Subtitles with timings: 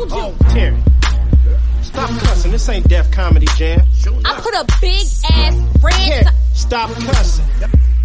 [0.00, 0.38] apple juice.
[0.42, 0.82] Oh, Terry.
[1.82, 2.52] Stop cussing.
[2.52, 3.80] This ain't Def Comedy Jam.
[4.24, 5.92] I put a big ass red.
[5.92, 7.44] Terry, stop cussing.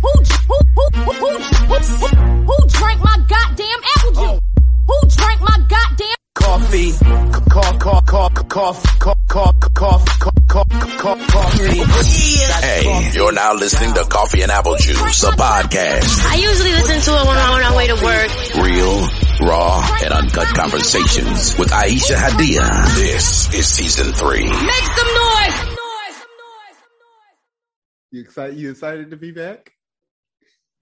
[0.02, 0.12] Who,
[0.47, 2.08] who, who, who, who, who,
[2.45, 4.18] who drank my goddamn apple juice?
[4.18, 4.39] Oh.
[4.88, 6.91] Who drank my goddamn coffee?
[6.94, 10.45] Coffee coffee coffee coffee coffee coffee.
[12.64, 16.26] Hey, you're now listening to Coffee and Apple Juice, a podcast.
[16.32, 18.32] I usually listen to it when I'm on my way to work.
[18.63, 19.05] Real,
[19.46, 22.96] raw, and uncut conversations with Aisha Hadia.
[22.96, 24.46] This is season three.
[24.46, 25.76] Make some noise!
[28.12, 28.58] You excited?
[28.58, 29.74] You excited to be back?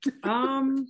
[0.24, 0.86] Um,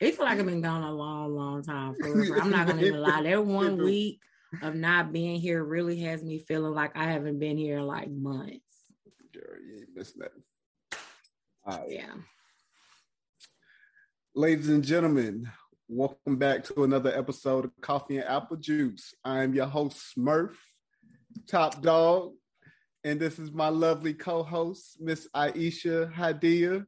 [0.00, 1.94] it feel like I've been gone a long, long time.
[1.94, 2.42] For real.
[2.42, 3.22] I'm not gonna even lie.
[3.22, 4.20] That one week
[4.62, 8.10] of not being here really has me feeling like I haven't been here in like
[8.10, 8.60] months.
[9.32, 10.42] Girl, you ain't missed nothing.
[11.66, 11.90] All right.
[11.90, 12.14] Yeah.
[14.34, 15.50] Ladies and gentlemen,
[15.88, 19.14] welcome back to another episode of Coffee and Apple Juice.
[19.24, 20.54] I am your host, Smurf,
[21.46, 22.32] Top Dog,
[23.04, 26.86] and this is my lovely co-host, Miss Aisha Hadia.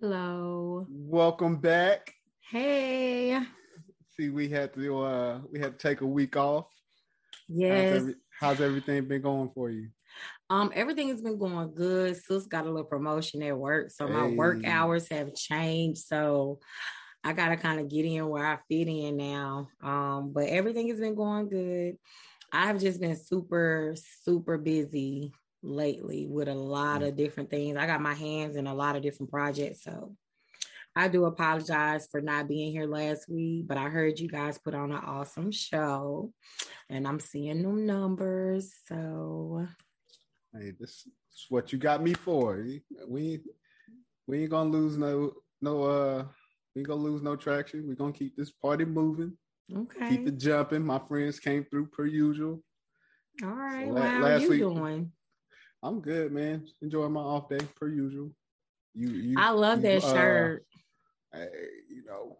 [0.00, 0.86] Hello.
[0.88, 2.12] Welcome back.
[2.40, 3.38] Hey.
[4.20, 6.66] See, we had to uh we had to take a week off.
[6.66, 7.92] How's, Yes.
[7.92, 9.88] every, how's everything been going for you?
[10.50, 12.14] Um, everything has been going good.
[12.18, 16.02] Sis got a little promotion at work, so my work hours have changed.
[16.02, 16.58] So
[17.24, 19.68] I gotta kind of get in where I fit in now.
[19.82, 21.96] Um, but everything has been going good.
[22.52, 27.78] I've just been super, super busy lately with a lot of different things.
[27.78, 30.14] I got my hands in a lot of different projects, so
[30.96, 34.74] I do apologize for not being here last week, but I heard you guys put
[34.74, 36.32] on an awesome show
[36.88, 38.72] and I'm seeing them numbers.
[38.86, 39.66] So
[40.52, 42.66] Hey, this is what you got me for.
[43.06, 43.40] We
[44.26, 46.24] we ain't gonna lose no no uh
[46.74, 47.86] we ain't gonna lose no traction.
[47.86, 49.36] We're gonna keep this party moving,
[49.74, 50.08] okay.
[50.08, 50.84] keep it jumping.
[50.84, 52.62] My friends came through per usual.
[53.44, 53.86] All right.
[53.86, 55.12] So well, how are you week- doing?
[55.82, 56.66] I'm good, man.
[56.82, 58.32] Enjoying my off day per usual.
[58.92, 60.66] You, you I love you, that uh, shirt.
[61.32, 61.48] Hey,
[61.88, 62.38] you know,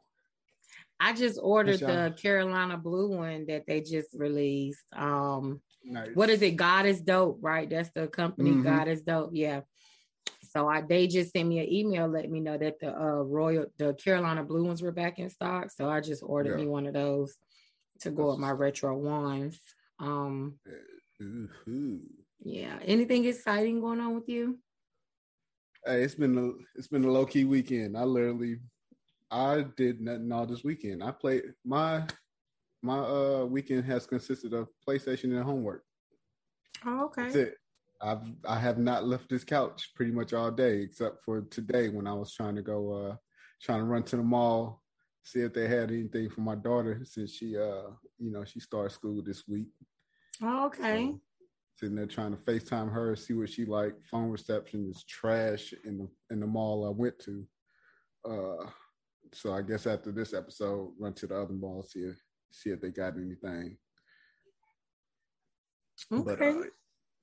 [0.99, 2.15] I just ordered the.
[2.21, 4.85] Carolina blue one that they just released.
[4.93, 6.11] Um, nice.
[6.15, 6.57] what is it?
[6.57, 7.69] God is dope, right?
[7.69, 8.51] That's the company.
[8.51, 8.65] Mhm.
[8.65, 9.31] God is dope.
[9.33, 9.63] Yeah.
[10.43, 13.67] So I they just sent me an email letting me know that the uh Royal
[13.79, 15.71] the Carolina blue ones were back in stock.
[15.71, 16.65] So I just ordered Yeah.
[16.65, 17.37] me one of those
[18.01, 19.61] to go with my retro ones.
[19.99, 20.59] Um,
[22.43, 22.79] yeah.
[22.83, 24.59] Anything exciting going on with you?
[25.87, 27.97] Hey, it's been a it's been a low key weekend.
[27.97, 28.59] I literally
[29.31, 31.03] I did nothing all this weekend.
[31.03, 32.07] I played my
[32.83, 35.85] my uh weekend has consisted of PlayStation and homework.
[36.85, 37.25] Oh, okay.
[37.25, 37.55] That's it.
[38.03, 42.07] I've I have not left this couch pretty much all day except for today when
[42.07, 43.17] I was trying to go uh
[43.63, 44.83] trying to run to the mall,
[45.23, 48.93] see if they had anything for my daughter since she uh you know she started
[48.93, 49.69] school this week.
[50.43, 51.11] Oh, okay.
[51.13, 51.21] So,
[51.77, 53.95] sitting there trying to FaceTime her, see what she like.
[54.11, 57.47] Phone reception is trash in the in the mall I went to.
[58.25, 58.71] Uh
[59.33, 62.17] so I guess after this episode, run to the other mall, see if
[62.51, 63.77] see if they got anything.
[66.13, 66.23] Okay.
[66.25, 66.63] But uh,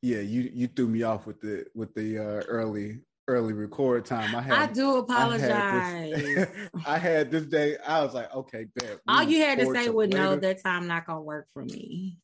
[0.01, 4.35] yeah, you you threw me off with the with the uh early early record time.
[4.35, 6.11] I had I do I had apologize.
[6.11, 6.49] this,
[6.85, 7.77] I had this day.
[7.85, 8.99] I was like, okay, bet.
[9.07, 12.19] All you had to say was no, that time not gonna work for me.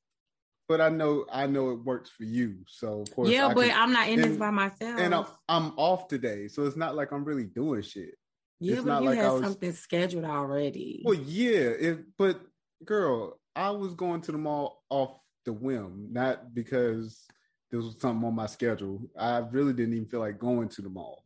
[0.69, 2.59] But I know I know it works for you.
[2.67, 5.00] So of course, Yeah, I but can- I'm not in this by myself.
[5.00, 8.15] and I'm I'm off today, so it's not like I'm really doing shit.
[8.63, 11.01] Yeah, it's but not you like had I was- something scheduled already.
[11.06, 12.41] Well, yeah, it, but
[12.85, 17.25] girl, I was going to the mall off the whim, not because
[17.69, 19.01] there was something on my schedule.
[19.18, 21.25] I really didn't even feel like going to the mall,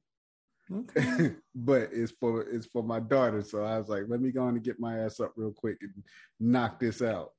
[0.74, 1.36] okay.
[1.56, 4.56] but it's for it's for my daughter, so I was like, let me go on
[4.56, 5.94] and get my ass up real quick and
[6.40, 7.31] knock this out.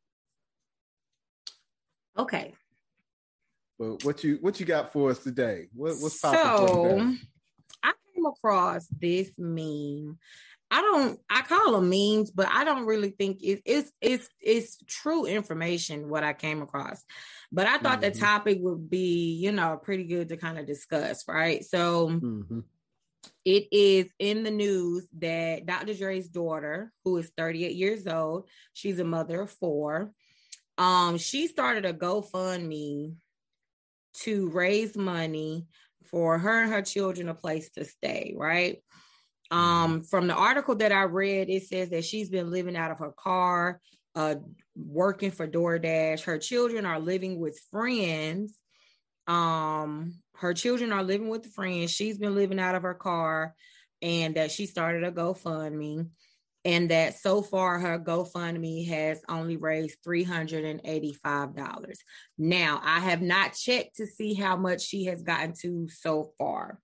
[2.17, 2.55] Okay.
[3.79, 5.69] But what you what you got for us today?
[5.73, 7.17] What, what's popping So today?
[8.19, 10.19] Came across this meme.
[10.71, 14.83] I don't I call them memes, but I don't really think it, it's it's it's
[14.87, 17.05] true information what I came across.
[17.53, 18.13] But I thought Mhm.
[18.13, 21.65] the topic would be, you know, pretty good to kind of discuss, right?
[21.65, 22.65] So Mhm.
[23.45, 25.95] it is in the news that Dr.
[25.95, 30.13] Dre's daughter, who is 38 years old, she's a mother of four.
[30.77, 33.15] Um, she started a GoFundMe
[34.23, 35.67] to raise money
[36.11, 38.83] for her and her children a place to stay, right?
[39.51, 42.99] Um, from the article that I read, it says that she's been living out of
[42.99, 43.81] her car,
[44.15, 44.37] uh,
[44.77, 46.23] working for DoorDash.
[46.23, 48.55] Her children are living with friends.
[49.27, 51.91] Um, her children are living with friends.
[51.91, 53.55] She's been living out of her car,
[54.03, 56.09] and that she started a GoFundMe.
[56.69, 61.95] And that so far her GoFundMe has only raised $385.
[62.37, 66.79] Now, I have not checked to see how much she has gotten to so far.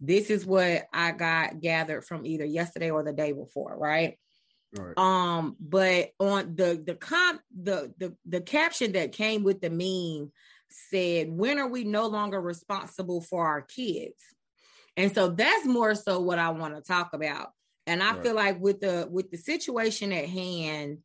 [0.00, 4.16] This is what I got gathered from either yesterday or the day before, right?
[4.78, 4.96] Right.
[4.96, 10.30] Um, but on the the comp the the the caption that came with the meme
[10.70, 14.22] said, "When are we no longer responsible for our kids?"
[14.96, 17.48] And so that's more so what I want to talk about.
[17.90, 18.22] And I Right.
[18.22, 20.98] feel like with the with the situation at hand,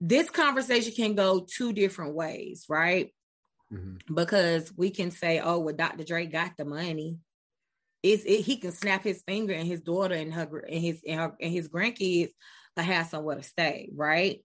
[0.00, 3.12] this conversation can go two different ways, right?
[3.72, 3.98] Mhm.
[4.14, 6.04] Because we can say, "Oh, well, Dr.
[6.04, 7.18] Dre got the money."
[8.00, 11.18] It's it, he can snap his finger and his daughter and her and his and,
[11.20, 12.30] her, and his grandkids
[12.76, 14.44] have somewhere to stay, right?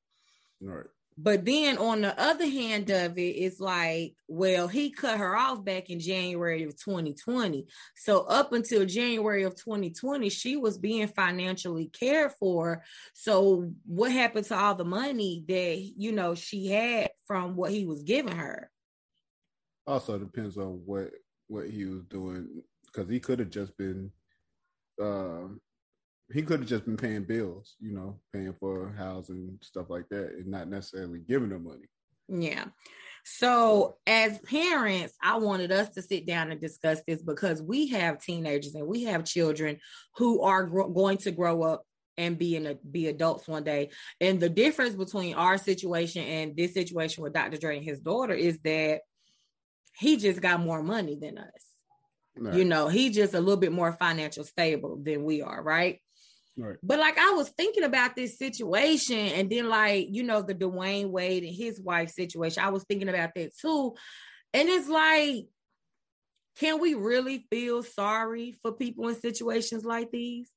[0.60, 0.88] Right.
[1.18, 5.66] But then on the other hand of it, it's like, well, he cut her off
[5.66, 7.66] back in January of 2020.
[7.96, 12.84] So up until January of 2020, she was being financially cared for.
[13.14, 17.86] So what happened to all the money that you know she had from what he
[17.86, 18.70] was giving her?
[19.88, 21.12] Also depends on what
[21.48, 24.12] what he was doing because he could have just been,
[25.02, 25.62] um,
[26.33, 30.33] he could have just been paying bills, you know, paying for housing stuff like that,
[30.33, 31.88] and not necessarily giving them money.
[32.27, 32.65] Yeah.
[33.24, 38.21] So, as parents, I wanted us to sit down and discuss this because we have
[38.21, 39.79] teenagers and we have children
[40.15, 41.83] who are gro- going to grow up
[42.18, 43.89] and be in a, be adults one day.
[44.21, 47.57] And the difference between our situation and this situation with Dr.
[47.57, 49.01] Dre and his daughter is that
[49.97, 51.65] he just got more money than us.
[52.38, 52.56] Right.
[52.56, 56.00] You know, he just a little bit more financial stable than we are, right?
[56.57, 56.77] Right.
[56.81, 61.09] But like I was thinking about this situation, and then like you know the Dwyane
[61.09, 63.95] Wade and his wife situation, I was thinking about that too,
[64.54, 65.45] and it's like,
[66.59, 70.50] can we really feel sorry for people in situations like these?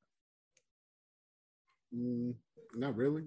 [1.94, 2.34] Mm,
[2.74, 3.24] not really.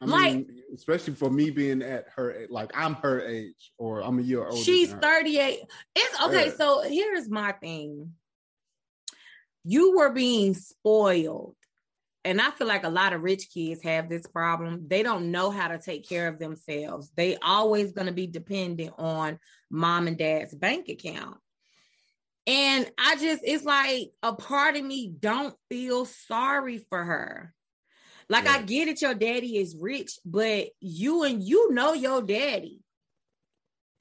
[0.00, 4.18] I Like- mean, especially for me being at her, like I'm her age, or I'm
[4.18, 4.62] a year older.
[4.62, 5.60] She's 38.
[5.94, 6.46] It's okay.
[6.46, 6.54] Yeah.
[6.54, 8.14] So here's my thing.
[9.64, 11.56] You were being spoiled.
[12.26, 14.86] And I feel like a lot of rich kids have this problem.
[14.88, 17.10] They don't know how to take care of themselves.
[17.16, 19.38] They always going to be dependent on
[19.70, 21.38] mom and dad's bank account.
[22.46, 27.54] And I just, it's like a part of me don't feel sorry for her.
[28.28, 32.82] Like I get it, your daddy is rich, but you and you know your daddy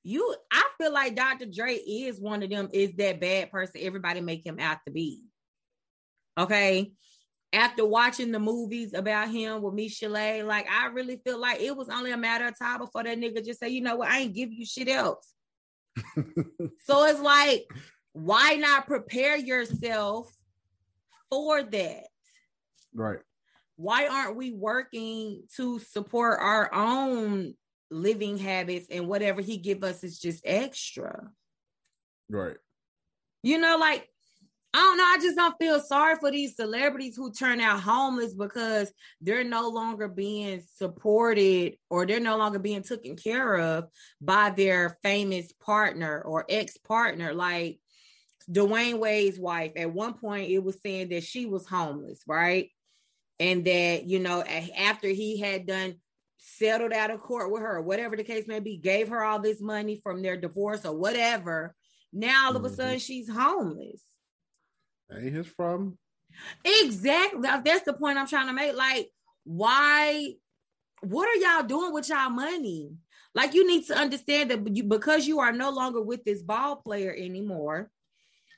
[0.06, 1.48] you I feel like Dr.
[1.48, 5.24] Dre is one of them, is that bad person everybody make him out to be.
[6.38, 6.92] Okay.
[7.56, 11.90] After watching the movies about him with Michelle, like I really feel like it was
[11.90, 14.36] only a matter of time before that nigga just say, you know what, I ain't
[14.36, 15.34] give you shit else.
[16.16, 17.66] so it's like,
[18.12, 20.32] why not prepare yourself
[21.30, 22.04] for that?
[22.94, 23.20] right.
[23.76, 27.54] why aren't we working to support our own
[27.92, 31.30] living habits and whatever he give us is just extra
[32.30, 32.56] Right.
[33.44, 34.10] you know like
[34.76, 38.34] i don't know i just don't feel sorry for these celebrities who turn out homeless
[38.34, 38.92] because
[39.22, 43.86] they're no longer being supported or they're no longer being taken care of
[44.20, 47.80] by their famous partner or ex-partner like
[48.52, 52.70] Dwyane Wade's wife at one point it was saying that she was homeless, right?
[53.40, 55.96] And that, you know, after he had done
[56.38, 59.62] settled out of court with her, whatever the case may be, gave her all this
[59.62, 61.76] money from their divorce or whatever.
[62.14, 62.76] Now all of a Mhm.
[62.76, 64.02] sudden she's homeless.
[65.12, 65.98] Ain't his problem.
[66.64, 67.42] Exactly.
[67.42, 68.76] That's the point I'm trying to make.
[68.76, 69.10] Like,
[69.44, 70.34] why?
[71.02, 72.92] What are y'all doing with y'all money?
[73.34, 76.78] Like, you need to understand that you, because you are no longer with this ball
[76.78, 77.92] player anymore.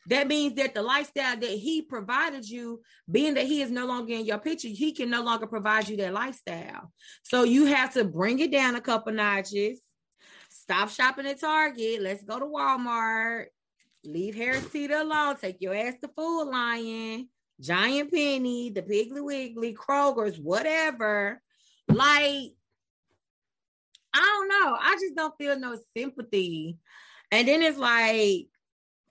[0.08, 4.14] That means that the lifestyle that he provided you, being that he is no longer
[4.14, 6.94] in your picture, he can no longer provide you that lifestyle.
[7.24, 9.82] So you have to bring it down a couple notches.
[10.50, 12.02] Stop shopping at Target.
[12.02, 13.48] Let's go to Walmart.
[14.04, 15.36] Leave Harris Teeter alone.
[15.38, 21.42] Take your ass to Food Lion, Giant Penny, the Piggly Wiggly, Kroger's, whatever.
[21.88, 22.52] Like,
[24.14, 24.78] I don't know.
[24.80, 26.78] I just don't feel no sympathy.
[27.32, 28.48] And then it's like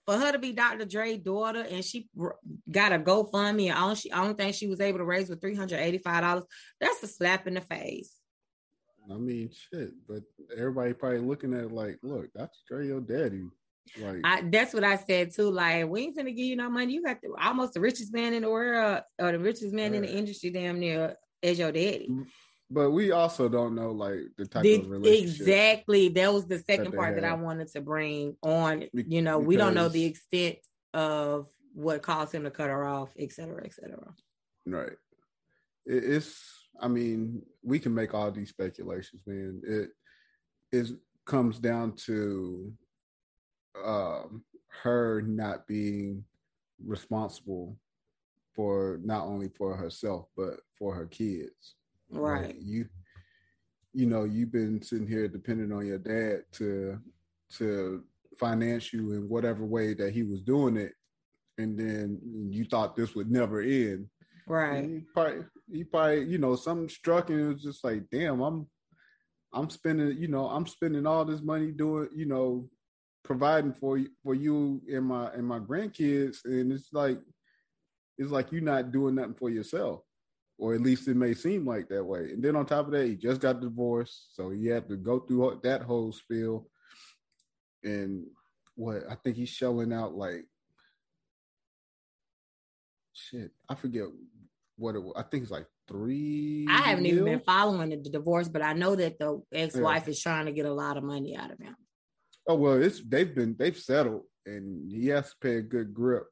[0.06, 0.84] for her to be Dr.
[0.84, 2.08] Dre's daughter and she
[2.70, 6.44] got a GoFundMe and all she only thing she was able to raise was $385.
[6.80, 8.14] That's a slap in the face.
[9.10, 9.90] I mean, shit.
[10.08, 10.22] But
[10.56, 13.44] everybody probably looking at it like, look, that's Dre, your daddy.
[14.00, 15.50] Like, I, that's what I said too.
[15.50, 16.94] Like, we ain't gonna give you no money.
[16.94, 20.02] You got the, almost the richest man in the world or the richest man in
[20.02, 22.08] the industry damn near as your daddy.
[22.10, 22.26] Mm,
[22.70, 25.40] but we also don't know like the type The- of relationship.
[25.40, 26.08] exactly.
[26.10, 28.84] That was the second they part that I wanted to bring on.
[28.94, 30.56] Be- You know, we don't know the extent
[30.94, 34.14] of what caused him to cut her off, et cetera, et cetera.
[34.66, 34.92] Right.
[35.86, 36.52] it, it's.
[36.78, 39.62] I mean, we can make all these speculations, man.
[39.64, 39.90] It
[40.72, 40.92] is
[41.24, 42.72] comes down to
[43.84, 44.44] um,
[44.82, 46.24] her not being
[46.84, 47.76] responsible
[48.54, 51.74] for not only for herself but for her kids.
[52.10, 52.46] Right.
[52.46, 52.86] Like, you
[53.92, 56.98] you know, you've been sitting here depending on your dad to
[57.54, 58.04] to
[58.38, 60.92] finance you in whatever way that he was doing it,
[61.58, 64.08] and then you thought this would never end.
[64.46, 64.84] Right.
[64.84, 68.66] You probably, you probably, you know, something struck and it was just like, damn, I'm,
[69.52, 72.68] I'm spending, you know, I'm spending all this money doing, you know,
[73.26, 77.18] providing for you, for you and my and my grandkids, and it's like,
[78.16, 80.00] it's like you're not doing nothing for yourself,
[80.56, 82.30] or at least it may seem like that way.
[82.32, 85.18] And then on top of that, he just got divorced, so he had to go
[85.18, 86.68] through that whole spiel.
[87.84, 88.24] And
[88.74, 90.44] what I think he's shelling out like
[93.12, 94.04] shit, I forget
[94.76, 95.14] what it was.
[95.16, 96.66] I think it's like three.
[96.68, 100.46] I haven't even been following the divorce, but I know that the ex-wife is trying
[100.46, 101.76] to get a lot of money out of him.
[102.48, 106.26] Oh well, it's they've been they've settled, and he has to pay a good grip.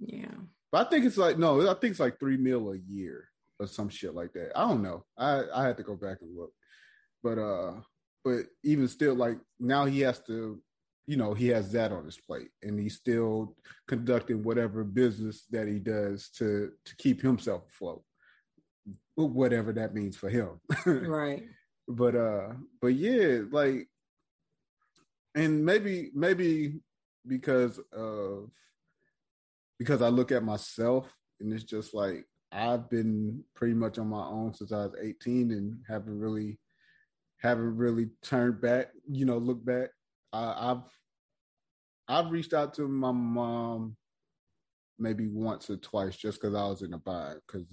[0.00, 0.34] Yeah.
[0.72, 3.28] But I think it's like no, I think it's like three mil a year
[3.60, 4.52] or some shit like that.
[4.56, 5.04] I don't know.
[5.16, 6.52] I I had to go back and look,
[7.22, 7.74] but uh,
[8.24, 10.60] but even still, like now he has to,
[11.06, 13.54] you know, he has that on his plate, and he's still
[13.86, 18.02] conducting whatever business that he does to to keep himself afloat,
[19.14, 20.60] whatever that means for him.
[20.86, 21.44] Right.
[21.88, 23.88] but uh but yeah like
[25.34, 26.80] and maybe maybe
[27.26, 28.50] because of
[29.78, 34.24] because i look at myself and it's just like i've been pretty much on my
[34.24, 36.58] own since i was 18 and haven't really
[37.38, 39.90] haven't really turned back you know look back
[40.32, 40.82] I, i've
[42.08, 43.96] i've reached out to my mom
[44.98, 47.66] maybe once or twice just because i was in a bind because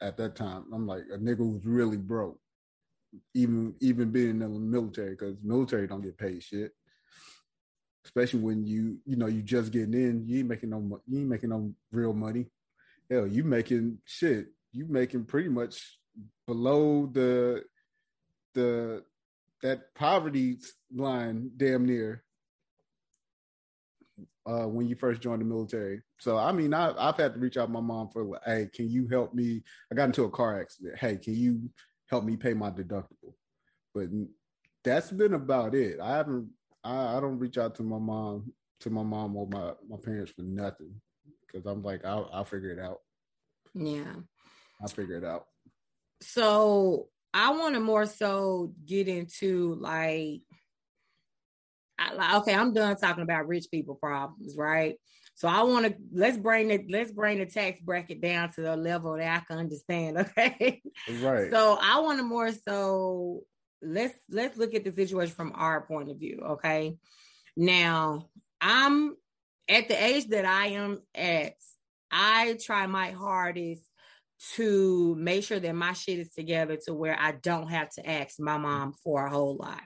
[0.00, 2.38] at that time i'm like a nigga who's really broke
[3.34, 6.72] even even being in the military because military don't get paid shit.
[8.06, 11.28] Especially when you you know you just getting in, you ain't making no you ain't
[11.28, 12.46] making no real money.
[13.10, 14.46] Hell, you making shit.
[14.72, 15.98] You making pretty much
[16.46, 17.64] below the
[18.54, 19.02] the
[19.62, 20.58] that poverty
[20.94, 22.22] line damn near
[24.46, 26.02] uh, when you first joined the military.
[26.18, 28.88] So I mean, I, I've had to reach out to my mom for, hey, can
[28.88, 29.62] you help me?
[29.90, 30.96] I got into a car accident.
[30.98, 31.68] Hey, can you
[32.08, 33.34] help me pay my deductible?
[33.94, 34.08] But
[34.84, 35.98] that's been about it.
[36.00, 36.48] I haven't.
[36.86, 40.30] I, I don't reach out to my mom, to my mom or my my parents
[40.30, 41.00] for nothing
[41.46, 43.00] because I'm like, I'll I'll figure it out.
[43.74, 44.14] Yeah.
[44.80, 45.46] I'll figure it out.
[46.22, 50.42] So I want to more so get into like,
[51.98, 54.96] I, like, okay, I'm done talking about rich people problems, right?
[55.34, 58.76] So I want to let's bring it let's bring the tax bracket down to the
[58.76, 60.18] level that I can understand.
[60.38, 60.82] Okay,
[61.20, 61.50] Right.
[61.50, 63.42] so I want to more so
[63.82, 66.40] let's let's look at the situation from our point of view.
[66.42, 66.96] Okay,
[67.56, 68.28] now
[68.60, 69.16] I'm
[69.68, 71.54] at the age that I am at.
[72.10, 73.82] I try my hardest
[74.54, 78.38] to make sure that my shit is together to where I don't have to ask
[78.38, 79.80] my mom for a whole lot.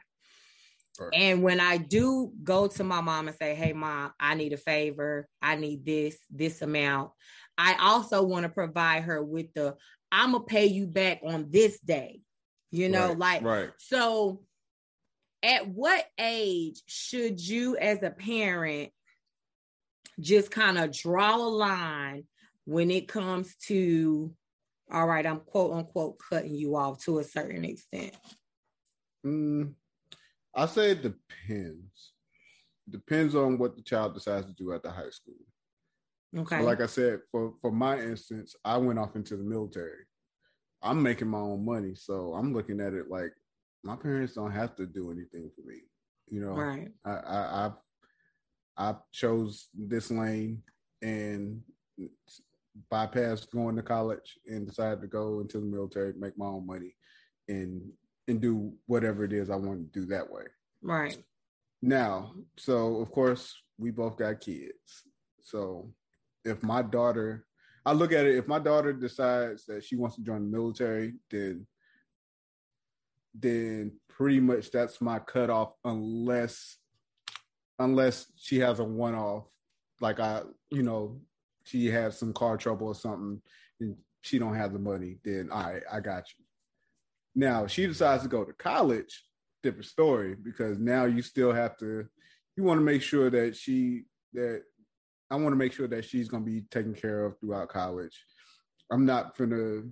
[0.99, 1.11] Right.
[1.15, 4.59] And when I do go to my mom and say, Hey, mom, I need a
[4.59, 7.13] favor, I need this, this amount,
[7.57, 9.77] I also want to provide her with the,
[10.13, 12.20] I'm going to pay you back on this day.
[12.71, 13.71] You know, Right, like, right.
[13.79, 14.43] so
[15.43, 18.91] at what age should you, as a parent,
[20.21, 22.25] just kind of draw a line
[22.67, 24.33] when it comes to,
[24.93, 28.15] all right, I'm quote unquote cutting you off to a certain extent?
[29.27, 29.75] Mm,
[30.55, 32.13] I say it depends.
[32.89, 35.35] Depends on what the child decides to do at the high school.
[36.37, 36.59] Okay.
[36.59, 40.05] So like I said, for for my instance, I went off into the military.
[40.83, 43.33] I'm making my own money, so I'm looking at it like
[43.85, 45.81] my parents don't have to do anything for me.
[46.29, 46.89] You know, right.
[47.05, 47.73] I I
[48.79, 50.63] I, I chose this lane
[51.03, 51.63] and
[52.93, 56.95] bypassed going to college and decided to go into the military, make my own money,
[57.49, 57.83] and
[58.29, 60.45] and do whatever it is I want to do that way.
[60.83, 61.19] Right.
[61.83, 65.05] Now, so of course we both got kids.
[65.43, 65.93] So
[66.45, 67.47] if my daughter,
[67.85, 71.15] I look at it, if my daughter decides that she wants to join the military,
[71.31, 71.67] then
[73.35, 76.77] then pretty much that's my cutoff unless
[77.79, 79.45] unless she has a one off,
[80.01, 81.21] like I, you know,
[81.65, 83.41] she has some car trouble or something
[83.81, 86.45] and she don't have the money, then all right, I got you.
[87.35, 89.25] Now she decides to go to college,
[89.63, 92.07] different story because now you still have to
[92.57, 94.63] you want to make sure that she that
[95.31, 98.25] I want to make sure that she's gonna be taken care of throughout college.
[98.91, 99.83] I'm not gonna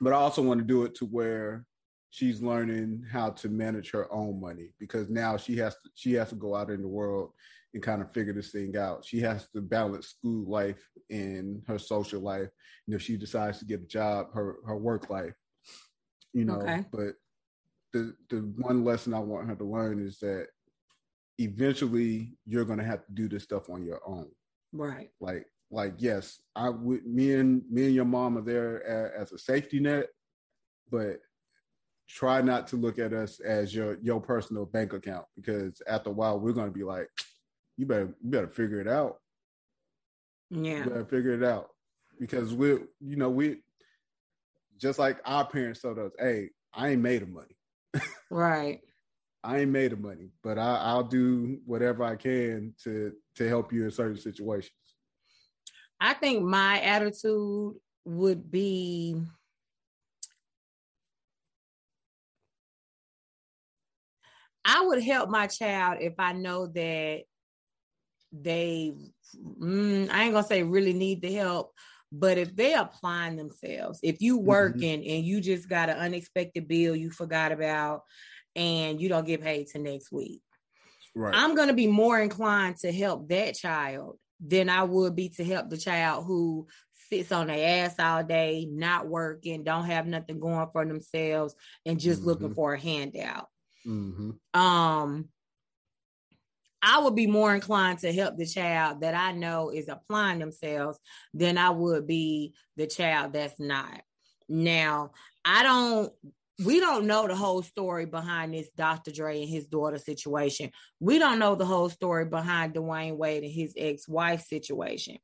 [0.00, 1.66] but I also want to do it to where
[2.10, 6.30] she's learning how to manage her own money because now she has to she has
[6.30, 7.32] to go out in the world
[7.72, 9.04] and kind of figure this thing out.
[9.04, 12.48] She has to balance school life and her social life.
[12.86, 15.34] And if she decides to get a job, her her work life,
[16.32, 16.60] you know.
[16.60, 16.84] Okay.
[16.90, 17.14] But
[17.92, 20.48] the the one lesson I want her to learn is that
[21.38, 24.28] eventually you're going to have to do this stuff on your own.
[24.72, 25.10] Right.
[25.20, 29.32] Like like yes, I would me and me and your mom are there a, as
[29.32, 30.08] a safety net,
[30.90, 31.20] but
[32.08, 36.12] try not to look at us as your your personal bank account because after a
[36.12, 37.08] while we're going to be like
[37.76, 39.18] you better you better figure it out
[40.50, 40.78] Yeah.
[40.84, 41.68] you better figure it out
[42.18, 43.62] because we you know we
[44.76, 47.56] just like our parents told us hey i ain't made of money
[48.28, 48.80] Right.
[49.44, 53.72] i ain't made of money but I, i'll do whatever i can to to help
[53.72, 54.72] you in certain situations?
[56.00, 59.16] I think my attitude would be
[64.64, 67.22] I would help my child if I know that
[68.32, 68.92] they
[69.60, 71.72] mm, I ain't gonna say really need the help,
[72.12, 76.94] but if they applying themselves, if you working and you just got an unexpected bill
[76.94, 78.02] you forgot about
[78.54, 80.42] and you don't get paid to next week,
[81.14, 85.28] right I'm going to be more inclined to help that child than I would be
[85.30, 86.66] to help the child who
[87.10, 92.00] sits on their ass all day, not working, don't have nothing going for themselves, and
[92.00, 92.54] just looking Mhm.
[92.54, 93.48] for a handout.
[93.84, 95.28] hmm Um,
[96.82, 100.98] I would be more inclined to help the child that I know is applying themselves
[101.34, 104.02] than I would be the child that's not.
[104.48, 105.12] Now,
[105.44, 106.12] I don't
[106.64, 109.10] we don't know the whole story behind this Dr.
[109.12, 110.70] Dre and his daughter situation.
[110.98, 115.18] We don't know the whole story behind Dwyane Wade and his ex-wife situation.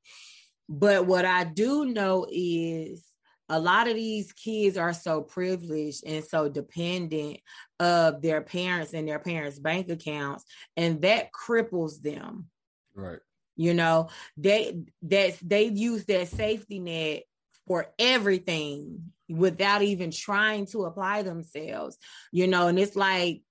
[0.68, 3.04] But what I do know is
[3.48, 7.38] a lot of these kids are so privileged and so dependent
[7.78, 10.44] of their parents and their parents' bank accounts,
[10.76, 12.46] and that cripples them.
[12.94, 13.20] right
[13.56, 17.22] You know, they that they use that safety net
[17.68, 21.98] for everything without even trying to apply themselves.
[22.32, 23.42] You know, and it's like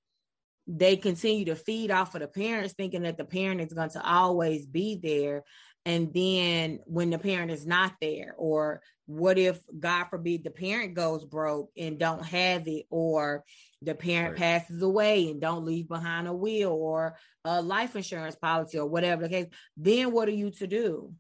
[0.68, 4.06] they continue to feed off of the parents, thinking that the parent is going to
[4.06, 5.44] always be there.
[5.88, 10.96] And then when the parent is not there, or what if, God forbid, the parent
[10.96, 13.44] goes broke and don't have it, or
[13.84, 14.40] the parent Right.
[14.40, 19.22] passes away and don't leave behind a will or a life insurance policy or whatever
[19.22, 21.14] the case, then what are you to do?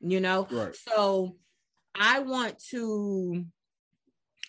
[0.00, 0.48] You know?
[0.50, 1.36] right So
[1.94, 3.44] I want to,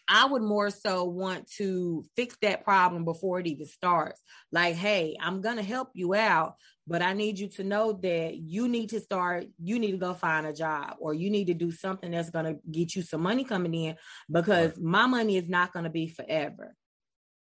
[0.10, 4.20] I would more so want to fix that problem before it even starts.
[4.52, 6.56] Like, hey, I'm going to help you out,
[6.88, 10.16] but I need you to know that you need to start, you need to go
[10.16, 13.22] find a job or you need to do something that's going to get you some
[13.22, 13.96] money coming in
[14.32, 16.76] because my money is not going to be forever.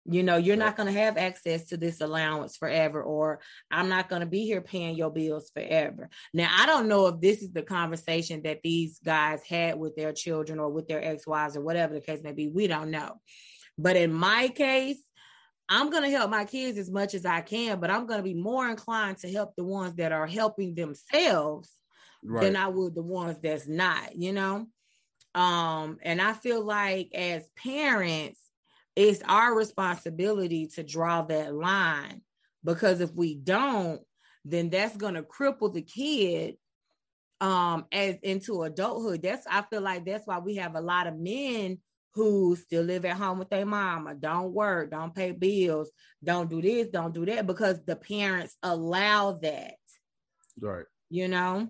[0.04, 4.08] You know, you're not going to have access to this allowance forever, or I'm not
[4.08, 6.08] going to be here paying your bills forever.
[6.34, 10.12] Now, I don't know if this is the conversation that these guys had with their
[10.12, 12.48] children or with their ex wives or whatever the case may be.
[12.48, 13.20] We don't know.
[13.78, 14.98] But in my case,
[15.68, 18.24] I'm going to help my kids as much as I can, but I'm going to
[18.24, 21.70] be more inclined to help the ones that are helping themselves
[22.22, 24.66] right than I would the ones that's not, you know?
[25.34, 28.38] Um, and I feel like as parents,
[28.96, 32.22] it's our responsibility to draw that line
[32.64, 34.00] because if we don't,
[34.44, 36.57] then that's gonna cripple the kid
[37.40, 39.22] um as into adulthood.
[39.22, 41.78] That's I feel like that's why we have a lot of men
[42.14, 45.90] who still live at home with their mama, don't work, don't pay bills,
[46.22, 49.74] don't do this, don't do that, because the parents allow that.
[50.61, 50.85] Right.
[51.09, 51.68] You know?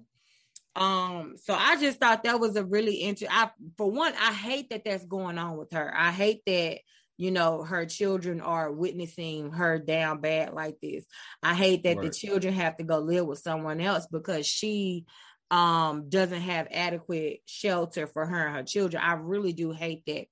[0.75, 4.71] Um so i just thought that was a really interesting i for one i hate
[4.71, 5.93] that that's going on with her.
[5.95, 6.79] I hate that
[7.17, 11.05] you know her children are witnessing her down bad like this.
[11.43, 15.05] I hate that the children have to go live with someone else because she
[15.51, 19.03] um doesn't have adequate shelter for her and her children.
[19.03, 20.27] I really do hate that.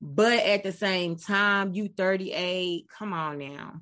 [0.00, 3.80] But at the same time you 38 come on now.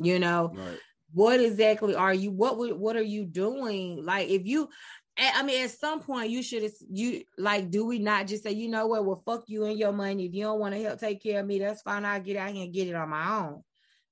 [0.00, 0.78] You know right.
[1.12, 4.04] what exactly are you what would what are you doing?
[4.04, 4.70] Like if you
[5.18, 7.70] I mean, at some point, you should you like.
[7.70, 9.04] Do we not just say, you know what?
[9.04, 10.26] Well, fuck you and your money.
[10.26, 12.04] If you don't want to help take care of me, that's fine.
[12.04, 13.64] I'll get out here and get it on my own.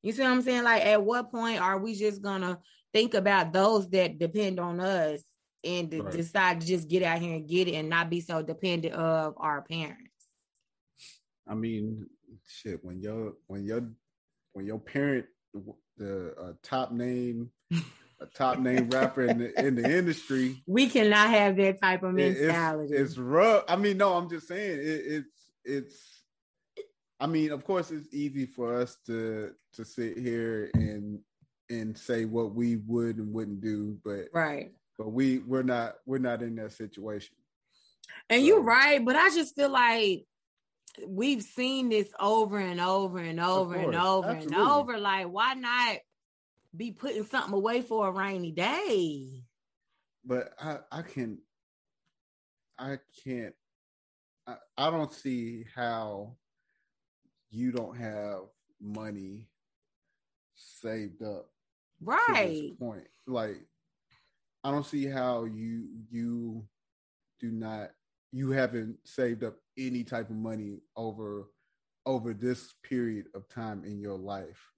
[0.03, 0.65] You see what I'm saying?
[0.65, 2.59] Like, at what point are we just gonna
[2.93, 5.23] think about those that depend on us
[5.63, 6.13] and Right.
[6.13, 9.35] decide to just get out here and get it and not be so dependent of
[9.37, 10.29] our parents?
[11.47, 12.07] I mean,
[12.47, 12.85] shit.
[12.85, 13.89] When your when your
[14.55, 15.63] when your parent, the,
[15.99, 17.51] the uh, top name,
[18.21, 22.19] a top name rapper in the in the industry, We cannot have that type of
[22.19, 22.95] it- it's mentality.
[22.95, 23.65] it's rough.
[23.69, 26.23] I mean, no, I'm just saying it, it's it's
[27.21, 31.21] I mean, of course it's easy for us to to sit here and
[31.69, 34.73] and say what we would and wouldn't do, but right.
[34.99, 37.35] But we we're not we're not in that situation.
[38.31, 38.47] And so.
[38.47, 40.25] you're right, but I just feel like
[41.07, 44.57] we've seen this over and over and over and over Absolutely.
[44.57, 44.99] and over.
[44.99, 45.99] Like, why not
[46.77, 49.43] be putting something away for a rainy day?
[50.25, 51.39] But I I can
[52.79, 53.55] I can't
[54.47, 56.37] I, I don't see how
[57.51, 58.41] you don't have
[58.81, 59.49] money
[60.55, 61.51] saved up
[62.01, 62.79] right.
[62.79, 63.09] point.
[63.27, 63.67] Like
[64.67, 66.67] i don't see how you you
[67.39, 67.91] do not
[68.33, 71.51] you haven't saved up any type of money over
[72.05, 74.73] over this period of time in your life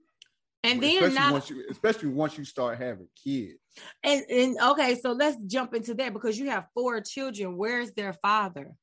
[0.65, 3.59] and then especially not, once you especially once you start having kids
[4.03, 8.13] and, and okay so let's jump into that because you have four children where's their
[8.13, 8.75] father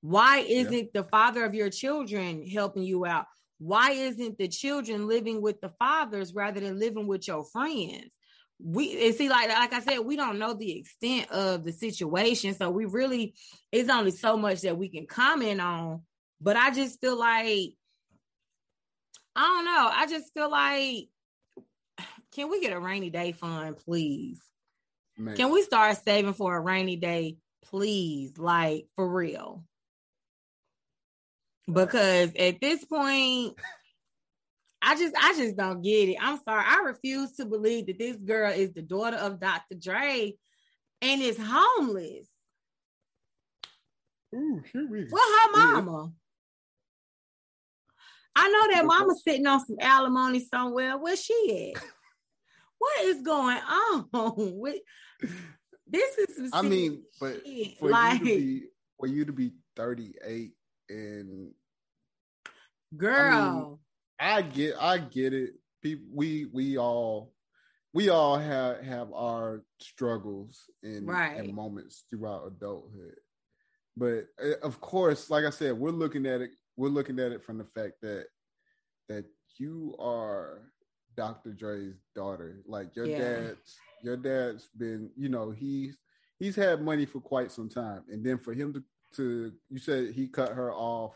[0.00, 1.02] why isn't yeah.
[1.02, 3.26] the father of your children helping you out?
[3.58, 8.06] Why isn't the children living with the fathers rather than living with your friends?
[8.62, 12.54] We and see, like like I said, we don't know the extent of the situation,
[12.54, 13.34] so we really
[13.72, 16.02] it's only so much that we can comment on.
[16.40, 17.74] But I just feel like
[19.36, 19.90] I don't know.
[19.92, 21.08] I just feel like
[22.32, 24.40] can we get a rainy day fund, please?
[25.16, 25.36] Man.
[25.36, 28.38] Can we start saving for a rainy day, please?
[28.38, 29.64] Like for real
[31.72, 33.54] because at this point
[34.82, 36.16] I just I just don't get it.
[36.20, 36.64] I'm sorry.
[36.66, 39.74] I refuse to believe that this girl is the daughter of Dr.
[39.78, 40.34] Dre
[41.02, 42.26] and is homeless.
[44.34, 46.12] Ooh, here we Well, her mama.
[48.40, 50.96] I know that mama's sitting on some alimony somewhere.
[50.96, 51.82] Where she at?
[52.78, 54.08] what is going on?
[54.36, 54.78] with
[55.86, 57.42] this is I mean, but
[57.78, 58.62] for like, you to be
[58.98, 60.52] for you to be 38
[60.88, 61.50] and
[62.96, 63.80] girl
[64.18, 65.50] I, mean, I get i get it
[65.80, 67.32] people we we all
[67.94, 71.36] we all have have our struggles and, right.
[71.36, 73.14] and moments throughout adulthood
[73.96, 76.50] but eh, of course like i said we're looking at it
[76.80, 78.24] we're looking at it from the fact that
[79.08, 79.26] that
[79.58, 80.62] you are
[81.14, 83.18] dr dre's daughter like your yeah.
[83.18, 85.98] dad's your dad's been you know he's
[86.38, 88.82] he's had money for quite some time and then for him to
[89.14, 91.14] to you said he cut her off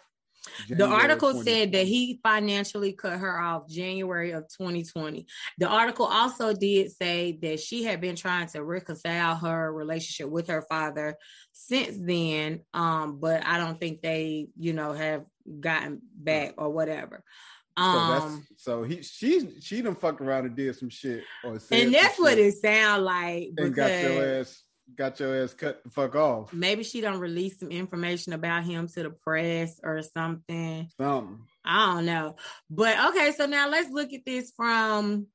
[0.67, 5.27] January the article said that he financially cut her off January of 2020.
[5.59, 10.49] The article also did say that she had been trying to reconcile her relationship with
[10.49, 11.17] her father
[11.53, 15.25] since then, um, but I don't think they, you know, have
[15.61, 17.23] gotten back or whatever.
[17.77, 21.93] Um, so, so he she she done fucked around and did some shit, or and
[21.93, 23.51] that's what it sound like.
[23.57, 24.63] And got your ass
[24.97, 26.53] got your ass cut the fuck off.
[26.53, 30.89] Maybe she don't release some information about him to the press or something.
[31.01, 31.41] Something.
[31.65, 32.37] I don't know.
[32.71, 35.27] But okay, so now let's look at this from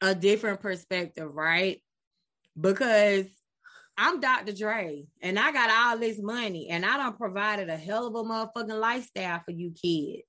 [0.00, 1.80] a different perspective, right?
[2.60, 3.26] Because
[3.96, 4.52] I'm Dr.
[4.52, 8.22] Dre and I got all this money and I don't provided a hell of a
[8.22, 10.26] motherfucking lifestyle for you kids.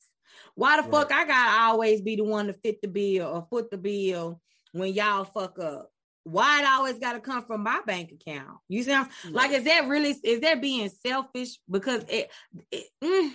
[0.56, 0.92] Why the right.
[0.92, 4.42] fuck I gotta always be the one to fit the bill or foot the bill
[4.72, 5.92] when y'all fuck up?
[6.24, 8.58] Why it always got to come from my bank account?
[8.70, 9.08] You see, right.
[9.30, 11.60] like, is that really is that being selfish?
[11.70, 12.32] Because it,
[12.72, 13.32] it mm,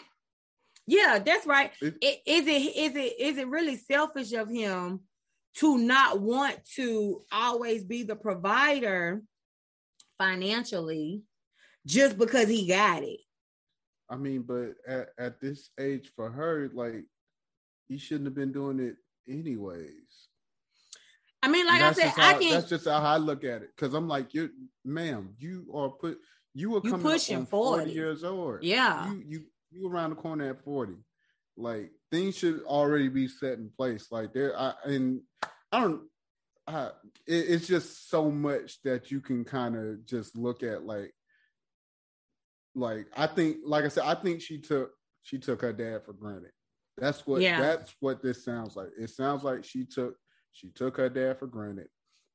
[0.86, 1.70] yeah, that's right.
[1.82, 5.00] It, it, is it is it is it really selfish of him
[5.56, 9.22] to not want to always be the provider
[10.18, 11.22] financially
[11.86, 13.20] just because he got it?
[14.10, 17.04] I mean, but at, at this age for her, like
[17.88, 18.96] he shouldn't have been doing it
[19.28, 20.27] anyways.
[21.48, 22.50] I mean, like I said, how, I can.
[22.52, 24.50] That's just how I look at it because I'm like, you,
[24.84, 26.18] ma'am, you are put.
[26.54, 27.84] You were coming pushing 40.
[27.84, 28.62] 40 years old.
[28.62, 30.94] Yeah, you you you around the corner at 40.
[31.56, 34.08] Like things should already be set in place.
[34.10, 35.22] Like there, I and
[35.72, 36.02] I don't.
[36.66, 36.88] I,
[37.26, 40.84] it, it's just so much that you can kind of just look at.
[40.84, 41.14] Like,
[42.74, 44.90] like I think, like I said, I think she took
[45.22, 46.52] she took her dad for granted.
[46.98, 47.60] That's what yeah.
[47.60, 48.88] that's what this sounds like.
[48.98, 50.14] It sounds like she took
[50.52, 51.88] she took her dad for granted.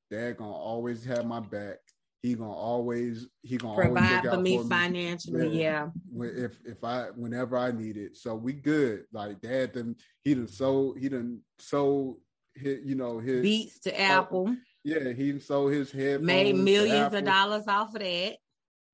[0.10, 1.78] Dad gonna always have my back.
[2.22, 5.50] He gonna always he gonna provide for me for financially.
[5.50, 5.62] Me.
[5.62, 5.90] Yeah.
[6.16, 9.06] If if I whenever I need it, so we good.
[9.12, 12.20] Like dad, then he done so he done so
[12.56, 14.56] hit you know his beats to oh, Apple.
[14.84, 16.22] yeah, he sold his head.
[16.22, 18.38] Made millions of dollars off of that.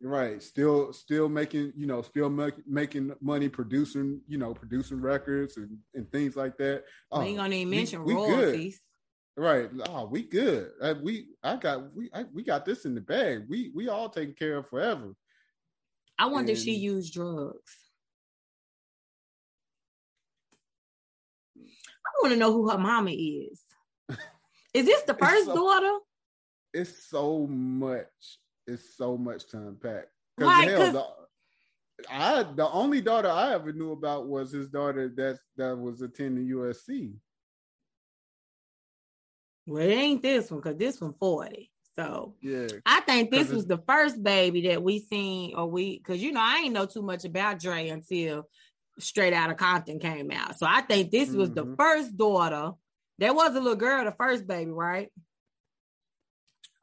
[0.01, 5.57] Right, still, still making, you know, still make, making money, producing, you know, producing records
[5.57, 6.85] and, and things like that.
[7.11, 8.79] We ain't oh, gonna even mention we royalties.
[9.39, 9.69] Right.
[9.87, 10.71] Oh, we good.
[10.83, 13.45] I, we I got we I, we got this in the bag.
[13.47, 15.15] We we all taken care of forever.
[16.17, 16.57] I wonder and...
[16.57, 17.77] if she used drugs.
[21.57, 23.61] I want to know who her mama is.
[24.73, 25.99] is this the first it's so, daughter?
[26.73, 28.39] It's so much.
[28.67, 30.07] It's so much to unpack.
[30.37, 30.97] Cause
[32.09, 36.53] I the only daughter I ever knew about was his daughter that that was attending
[36.53, 37.13] USC.
[39.69, 41.69] Well, it ain't this one because this one 40.
[41.95, 46.21] So Yeah, I think this was the first baby that we seen, or we, because
[46.21, 48.47] you know, I ain't know too much about Dre until
[48.97, 50.57] Straight Outta Compton came out.
[50.57, 51.77] So I think this was the Mhm.
[51.77, 52.71] first daughter.
[53.19, 55.11] There was a little girl, the first baby, right?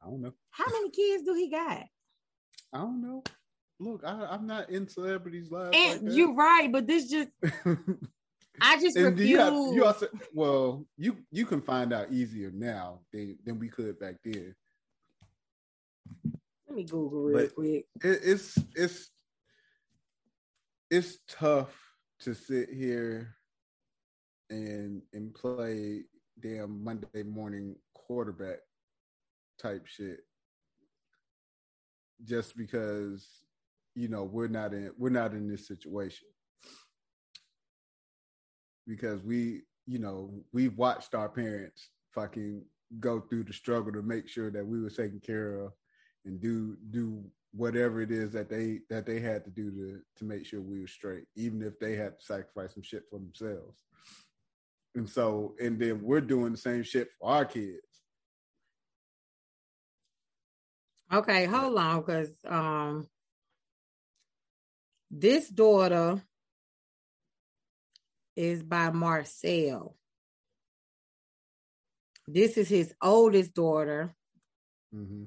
[0.01, 0.33] I don't know.
[0.51, 1.83] How many kids do he got?
[2.71, 3.23] I don't know.
[3.79, 5.75] Look, I, I'm not in celebrities' lives.
[5.75, 7.29] And like you're right, but this just.
[8.61, 9.29] I just and refuse.
[9.29, 13.69] you, have, you also well, you you can find out easier now than, than we
[13.69, 14.55] could back then.
[16.67, 17.85] Let me Google real But- quick.
[18.03, 19.09] it, it's it's
[20.89, 21.75] it's tough
[22.21, 23.35] to sit here
[24.49, 26.03] and and play
[26.39, 28.59] damn Monday morning quarterback
[29.61, 30.19] type shit
[32.23, 33.27] just because
[33.95, 36.27] you know we're not in we're not in this situation
[38.87, 42.63] because we you know we've watched our parents fucking
[42.99, 45.73] go through the struggle to make sure that we were taken care of
[46.25, 47.23] and do do
[47.57, 50.81] whatever it is that they that they had to do to to make sure we
[50.81, 53.75] were straight, even if they had to sacrifice some shit for themselves.
[54.95, 57.81] And so, and then we're doing the same shit for our kids.
[61.11, 63.07] Okay, hold on, because um,
[65.09, 66.21] this daughter
[68.37, 69.97] is by Marcel.
[72.27, 74.15] This is his oldest daughter.
[74.93, 75.23] hmm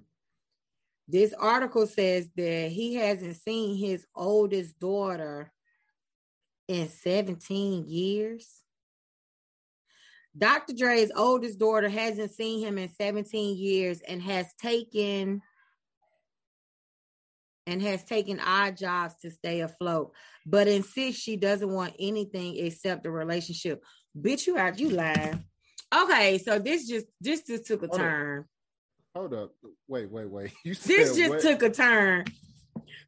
[1.09, 5.53] This article says that he hasn't seen his oldest daughter
[6.68, 8.46] in 17 years.
[10.38, 10.75] Dr.
[10.75, 15.42] Dre's oldest daughter hasn't seen him in 17 years and has taken
[17.70, 20.12] and has taken odd jobs to stay afloat,
[20.44, 23.85] but insists she doesn't want anything except a relationship.
[24.20, 25.44] Bitch, you out, you lying.
[25.94, 28.44] Okay, so this just this just took a Hold turn.
[29.14, 29.52] Hold up,
[29.87, 30.52] wait, wait, wait.
[30.64, 31.40] You This just what?
[31.40, 32.24] took a turn.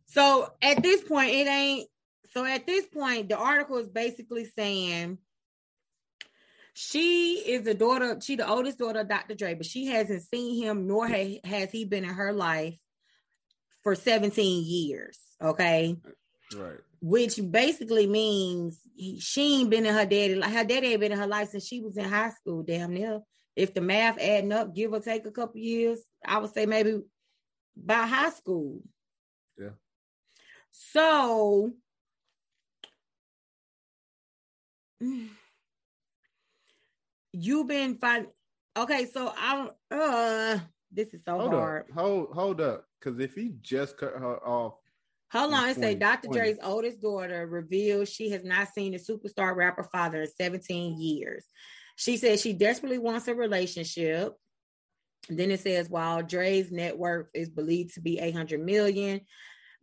[0.07, 1.89] So at this point, it ain't.
[2.33, 5.19] So at this point, the article is basically saying
[6.75, 8.19] she is the daughter.
[8.23, 9.35] She the oldest daughter of Dr.
[9.35, 12.77] Dre, but she hasn't seen him, nor ha- has he been in her life
[13.83, 15.19] for 17 years.
[15.41, 15.97] Okay,
[16.57, 16.79] right.
[17.01, 20.35] which basically means he, she ain't been in her daddy.
[20.37, 22.63] Like her daddy ain't been in her life since she was in high school.
[22.63, 23.21] Damn near.
[23.57, 27.01] If the math adding up, give or take a couple years, I would say maybe
[27.77, 28.81] by high school.
[29.59, 29.71] Yeah.
[30.71, 31.73] So
[37.33, 38.27] you've been fine.
[38.77, 40.59] Okay, so I don't uh
[40.91, 41.83] this is so Hold hard.
[41.91, 44.75] up, hold hold up, because if he just cut her off,
[45.33, 46.29] Hold on, it say Dr.
[46.29, 46.39] 20.
[46.39, 51.47] Dre's oldest daughter reveals she has not seen the superstar rapper father in 17 years.
[51.97, 54.35] She says she desperately wants a relationship.
[55.31, 59.23] And then it says while Dre's net worth is believed to be 800 million,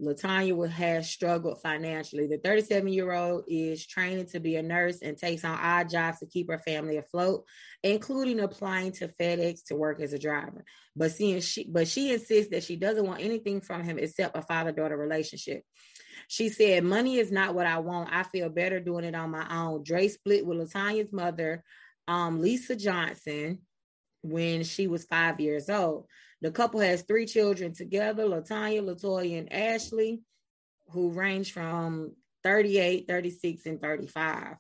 [0.01, 2.27] Latanya has struggled financially.
[2.27, 6.19] The 37 year old is training to be a nurse and takes on odd jobs
[6.19, 7.45] to keep her family afloat,
[7.83, 10.63] including applying to FedEx to work as a driver.
[10.95, 14.41] But seeing she, but she insists that she doesn't want anything from him except a
[14.41, 15.63] father daughter relationship.
[16.29, 18.09] She said, "Money is not what I want.
[18.13, 21.63] I feel better doing it on my own." Dre split with Latanya's mother,
[22.07, 23.59] um, Lisa Johnson,
[24.21, 26.07] when she was five years old.
[26.41, 30.21] The couple has three children together Latanya, Latoya, and Ashley,
[30.91, 34.56] who range from 38, 36, and 35.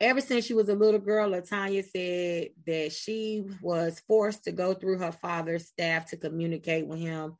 [0.00, 4.74] Ever since she was a little girl, Latanya said that she was forced to go
[4.74, 7.36] through her father's staff to communicate with him.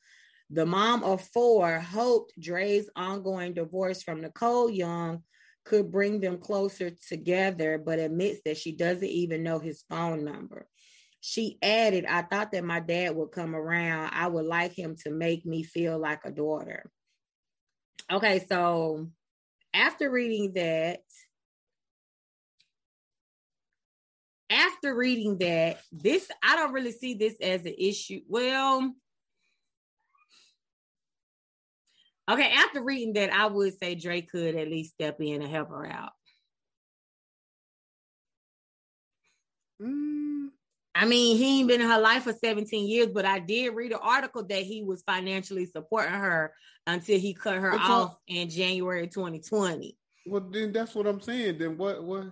[0.51, 5.23] The mom of four hoped Dre's ongoing divorce from Nicole Young
[5.65, 10.67] could bring them closer together, but admits that she doesn't even know his phone number.
[11.27, 14.11] She added, I thought that my dad would come around.
[14.13, 16.91] I would like him to make me feel like a daughter.
[18.13, 19.09] Okay, so
[19.73, 21.01] after reading that,
[24.51, 28.21] after reading that, this I don't really see this as an issue.
[28.29, 28.93] Well,
[32.31, 35.71] okay, after reading that, I would say Dre could at least step in and help
[35.71, 36.13] her out.
[39.81, 40.49] mm,
[40.95, 43.93] I mean, he ain't been in her life for 17 years, but I did read
[43.93, 46.53] an article that he was financially supporting her
[46.87, 49.97] until he cut her What's off in January 2020.
[50.27, 51.59] well, then that's what I'm saying.
[51.59, 52.05] Then what?
[52.05, 52.27] What?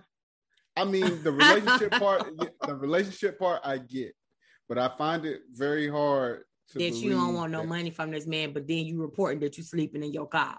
[0.77, 2.25] I mean, the relationship part,
[2.65, 4.15] the relationship part, I get,
[4.69, 8.11] but I find it very hard to that you don't want no that- money from
[8.11, 10.57] this man, but then you reporting that you're sleeping in your car.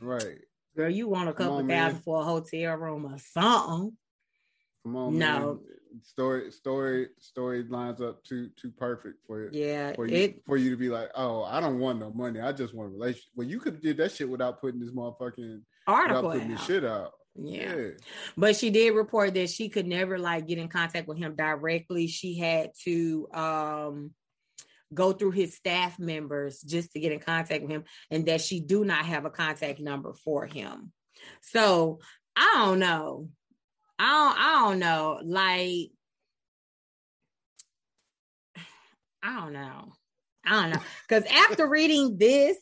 [0.00, 0.38] Right.
[0.76, 1.88] Girl, you want a couple on, man.
[1.90, 3.96] thousand for a hotel room or something.
[4.84, 5.38] Come on, No.
[5.40, 5.58] man.
[6.02, 9.54] Story, story, story lines up too too perfect for it.
[9.54, 12.40] Yeah, For you, it for you to be like, oh, I don't want no money.
[12.40, 13.30] I just want a relationship.
[13.34, 16.30] Well, you could have did that shit without putting this motherfucking without article.
[16.30, 17.12] putting this shit out.
[17.34, 17.76] Yeah.
[17.76, 17.88] yeah.
[18.36, 22.06] But she did report that she could never like get in contact with him directly.
[22.06, 24.10] She had to um
[24.92, 28.60] go through his staff members just to get in contact with him and that she
[28.60, 30.92] do not have a contact number for him.
[31.42, 32.00] So,
[32.36, 33.28] I don't know.
[33.98, 35.20] I don't I don't know.
[35.24, 35.90] Like
[39.22, 39.92] I don't know.
[40.46, 40.82] I don't know.
[41.08, 42.56] Cuz after reading this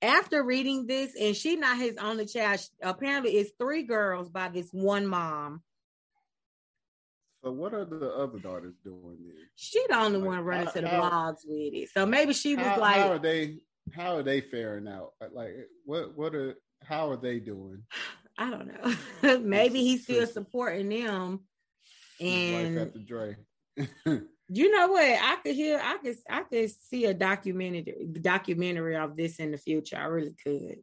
[0.00, 2.60] after reading this, and she not his only child.
[2.80, 5.62] Apparently, it's three girls by this one mom.
[7.44, 9.48] So what are the other daughters doing then?
[9.56, 11.90] She the only Like, one running how- to the how- blogs with it.
[11.90, 13.58] So maybe she was how, like, how are they?
[13.92, 15.14] How are they faring out?
[15.32, 16.16] Like, what?
[16.16, 16.54] What are?
[16.84, 17.84] How are they doing?
[18.38, 18.68] I don't
[19.22, 19.38] know.
[19.40, 21.40] maybe he's still supporting them.
[22.20, 23.36] And wife after Dre.
[24.48, 25.04] you know what?
[25.04, 29.58] I could hear, I could, I could see a documentary, documentary of this in the
[29.58, 29.96] future.
[29.96, 30.78] I really could.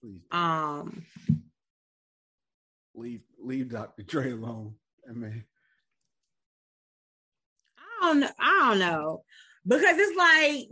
[0.00, 1.04] Please Um,
[2.94, 4.02] leave leave Dr.
[4.02, 4.74] Dre alone.
[5.08, 5.44] I mean,
[7.78, 8.30] I don't know.
[8.40, 9.22] I don't know
[9.64, 10.68] because it's like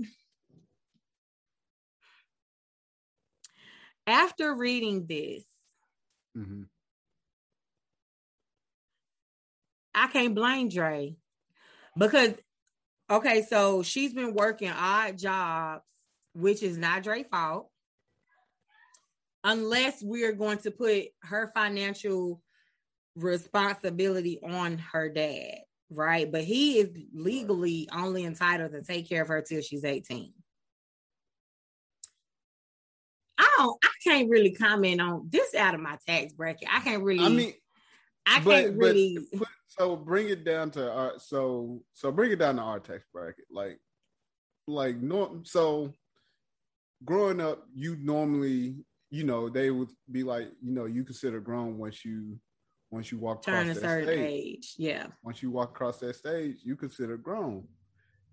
[4.10, 5.44] after reading this,
[6.36, 6.66] mhm.
[9.94, 11.16] I can't blame Dre
[11.98, 12.34] because
[13.10, 15.82] okay, so she's been working odd jobs,
[16.34, 17.68] which is not Dre's fault,
[19.44, 22.40] unless we're going to put her financial
[23.16, 25.58] responsibility on her dad,
[25.90, 26.30] right?
[26.30, 30.32] But he is legally only entitled to take care of her till she's 18.
[33.60, 36.68] Don't I can't really comment on this out of my tax bracket.
[36.72, 37.54] I can't really I mean,
[38.26, 42.32] I can't but, but really put, so bring it down to our so so bring
[42.32, 43.78] it down to our tax bracket like
[44.66, 45.92] like no so
[47.04, 48.76] growing up you normally
[49.10, 52.38] you know they would be like you know you consider grown once you
[52.90, 54.74] once you walk turn a across that certain stage age.
[54.76, 55.06] Yeah.
[55.22, 57.64] once you walk across that stage you consider grown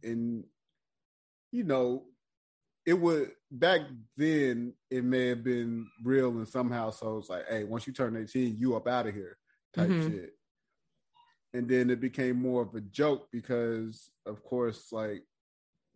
[0.04, 0.44] and
[1.52, 2.04] you know
[2.88, 3.82] it would back
[4.15, 8.58] then it may have been real in some households like hey once you turn 18
[8.58, 9.38] you up out of here
[9.73, 10.04] type Mhm.
[10.06, 10.34] shit
[11.54, 15.23] and then it became more of a joke because of course like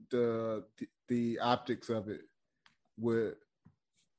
[0.10, 2.21] the the, the optics of it
[2.97, 3.36] would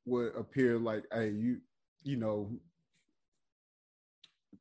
[0.06, 1.60] would appear like hey you
[2.02, 2.50] you know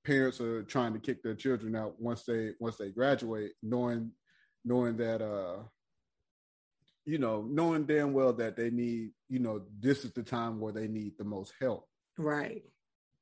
[0.04, 4.12] parents are trying to kick their children out once they once they graduate knowing
[4.66, 5.64] knowing that uh
[7.06, 10.74] you know knowing damn well that they need you know this is the time where
[10.74, 11.88] they need the most help
[12.18, 12.64] Right.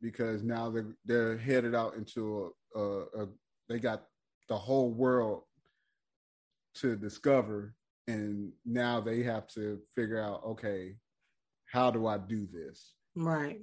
[0.01, 3.27] because now they're they're headed out into a, a, a
[3.69, 4.03] they got
[4.49, 5.43] the whole world
[6.75, 7.75] to discover
[8.07, 10.95] and now they have to figure out okay
[11.71, 13.61] how do i do this Right.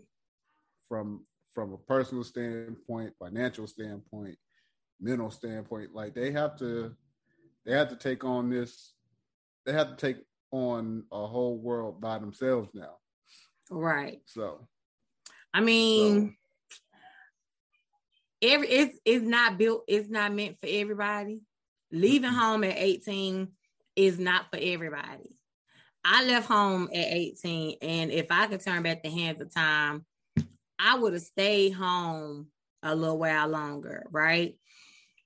[0.88, 1.24] from
[1.55, 4.37] from a personal standpoint financial standpoint
[5.00, 6.94] mental standpoint like they have to
[7.64, 8.92] they have to take on this
[9.66, 12.94] they have to take on a whole world by themselves now
[13.70, 14.20] Right.
[14.24, 14.68] so
[15.57, 16.37] I mean,
[18.42, 21.40] every it's it's not built, it's not meant for everybody.
[21.90, 23.48] Leaving home at 18
[23.96, 25.35] is not for everybody.
[26.05, 30.05] I left home at 18, and if I could turn back the hands of time,
[30.79, 32.48] I would have stayed home
[32.83, 34.59] a little while longer, right?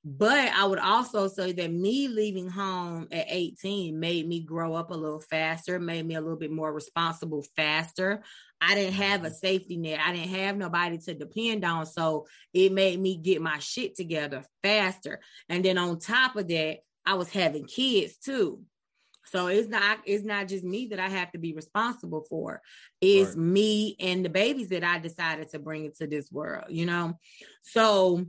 [0.02, 4.90] But I would also say that me leaving home at 18 made me grow up
[4.90, 8.22] a little faster, made me a little bit more responsible faster.
[8.62, 9.34] I didn't have a mm-hmm.
[9.34, 10.00] safety net.
[10.02, 11.84] I didn't have nobody to depend on.
[11.84, 15.20] So it made me get my shit together faster.
[15.50, 18.62] And then on top of that, I was having kids too.
[19.26, 22.62] So it's not it's not just me that I have to be responsible for.
[23.00, 23.38] It's Right.
[23.38, 27.18] me and the babies that I decided to bring into this world, you know.
[27.62, 28.26] So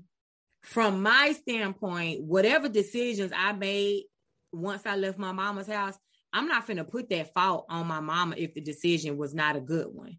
[0.61, 4.03] from my standpoint, whatever decisions I made
[4.51, 5.97] once I left my mama's house,
[6.33, 9.61] I'm not gonna put that fault on my mama if the decision was not a
[9.61, 10.17] good one.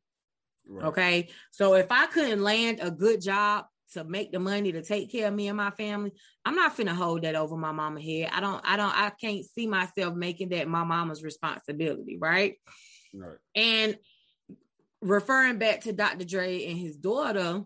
[0.66, 0.86] right.
[0.86, 1.28] Okay.
[1.50, 5.28] So if I couldn't land a good job to make the money to take care
[5.28, 6.12] of me and my family,
[6.44, 8.30] I'm not finna hold that over my mama head.
[8.32, 12.56] I don't, I don't, I can't see myself making that my mama's responsibility, right?
[13.14, 13.96] right And
[15.02, 16.24] referring back to Dr.
[16.24, 17.62] Dre and his daughter,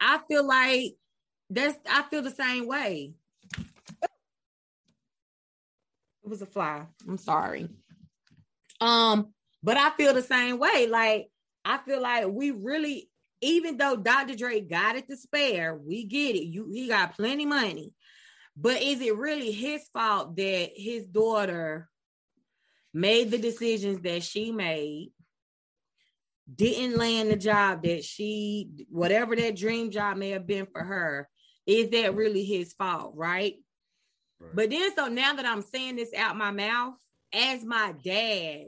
[0.00, 0.94] I feel like
[1.52, 3.12] that's I feel the same way.
[6.24, 6.86] It was a fly.
[7.08, 7.68] I'm sorry.
[8.80, 9.32] Um,
[9.62, 10.86] but I feel the same way.
[10.88, 11.28] Like
[11.64, 14.34] I feel like we really, even though Dr.
[14.34, 16.44] Dre got it to spare, we get it.
[16.44, 17.92] You he got plenty money.
[18.56, 21.88] But is it really his fault that his daughter
[22.92, 25.12] made the decisions that she made?
[26.54, 31.28] Didn't land the job that she, whatever that dream job may have been for her,
[31.66, 33.54] is that really his fault, right?
[34.40, 34.54] Right.
[34.54, 36.94] But then, so now that I'm saying this out my mouth,
[37.32, 38.66] as my dad,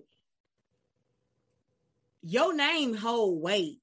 [2.22, 3.80] your name hold weight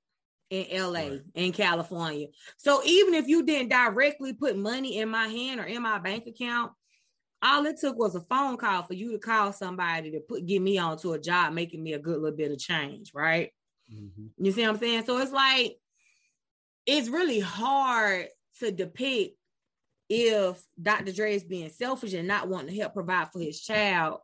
[0.50, 1.22] in LA, Right.
[1.36, 2.28] in California.
[2.58, 6.28] So even if you didn't directly put money in my hand or in my bank
[6.28, 6.74] account,
[7.44, 10.62] all it took was a phone call for you to call somebody to put get
[10.62, 13.52] me onto a job, making me a good little bit of change, right?
[13.92, 14.32] Mhm.
[14.38, 15.06] You see what I'm saying?
[15.06, 15.78] So it's like
[16.86, 18.28] it's really hard
[18.62, 19.36] to depict
[20.10, 21.12] if Dr.
[21.12, 24.20] Dre is being selfish and not wanting to help provide for his child,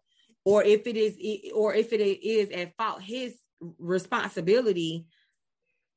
[0.46, 1.18] or if it is,
[1.54, 3.36] or if it is at fault his
[3.80, 5.06] responsibility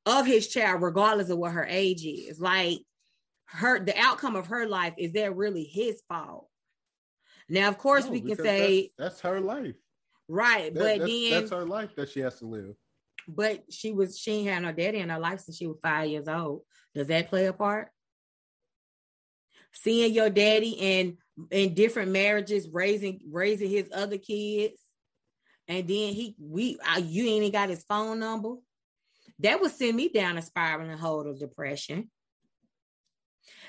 [0.07, 2.41] of his child, regardless of what her age is.
[2.41, 2.79] Like
[3.47, 6.49] her, the outcome of her life is that really his fault?
[7.49, 9.75] Now, of course, No, we can say that's, that's her life.
[10.29, 12.75] right, That- but that's, then that's her life that she has to live.
[13.29, 16.09] but she was she ain't had no daddy in her life since she was five
[16.09, 16.63] years old.
[16.95, 17.91] Does that play a part?
[19.73, 21.19] Seeing your daddy in
[21.51, 24.81] in different marriages, raising raising his other kids,
[25.69, 28.57] and then he we uh, you ain't even got his phone number.
[29.39, 32.11] That would send me down a spiraling hole of depression.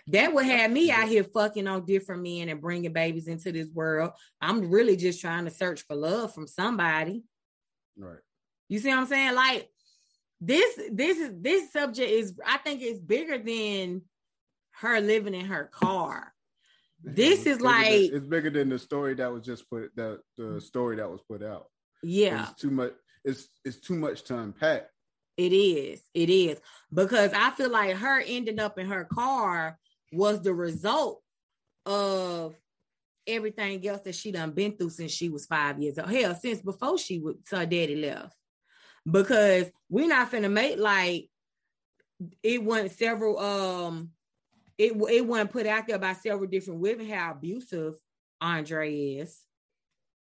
[0.08, 3.70] That would have me out here fucking on different men and bringing babies into this
[3.72, 4.12] world.
[4.42, 7.24] I'm really just trying to search for love from somebody.
[7.98, 8.20] Right.
[8.68, 9.36] You see what I'm saying?
[9.36, 9.70] Like
[10.40, 14.02] this, this is this subject is I think it's bigger than
[14.80, 16.34] her living in her car.
[17.04, 20.22] This is bigger than- like- it's bigger than the story that was just put that
[20.38, 21.68] the story that was put out.
[22.04, 22.94] Yeah, It's too much.
[23.24, 24.88] It's it's too much to unpack.
[25.38, 26.02] it is.
[26.14, 26.60] It is
[26.94, 29.80] because I feel like her ending up in her car
[30.12, 31.24] was the result
[31.86, 32.56] of
[33.28, 36.10] everything else that she done been through since she was five years old.
[36.10, 38.36] Hell, since before she would her daddy left.
[39.10, 41.30] Because we're not finna make like
[42.44, 44.12] it went several um
[44.82, 47.96] it it wasn't put out there by several different women how abusive
[48.40, 49.40] Andre is.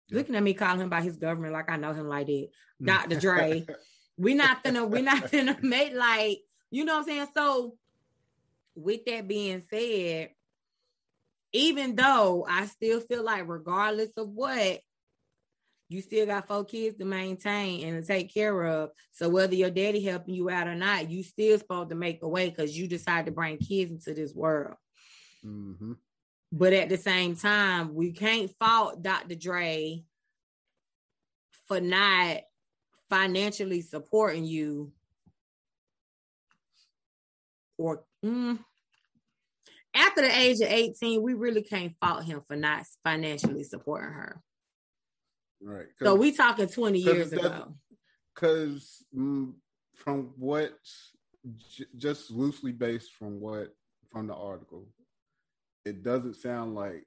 [0.09, 0.17] Yeah.
[0.17, 2.49] Looking at me calling him by his government like I know him like that.
[2.81, 2.85] Mm.
[2.85, 3.19] Dr.
[3.19, 3.65] Dre.
[4.17, 6.39] we're not gonna we're not gonna make like
[6.69, 7.27] you know what I'm saying.
[7.33, 7.75] So
[8.75, 10.31] with that being said,
[11.53, 14.79] even though I still feel like regardless of what,
[15.91, 18.91] you still got four kids to maintain and to take care of.
[19.11, 22.29] So whether your daddy helping you out or not, you still supposed to make a
[22.29, 24.75] way because you decide to bring kids into this world.
[25.43, 25.93] hmm
[26.51, 29.35] But at the same time, we can't fault Dr.
[29.35, 30.03] Dre
[31.67, 32.37] for not
[33.09, 34.93] financially supporting you
[37.77, 38.57] or mm,
[39.93, 44.41] after the age of 18, we really can't fault him for not financially supporting her.
[45.61, 45.87] Right.
[45.99, 47.75] So we talking 20 'cause years ago.
[48.33, 49.53] because mm,
[49.95, 50.73] from what
[51.69, 53.75] j- just loosely based from what
[54.09, 54.87] from the article
[55.85, 57.05] it doesn't sound like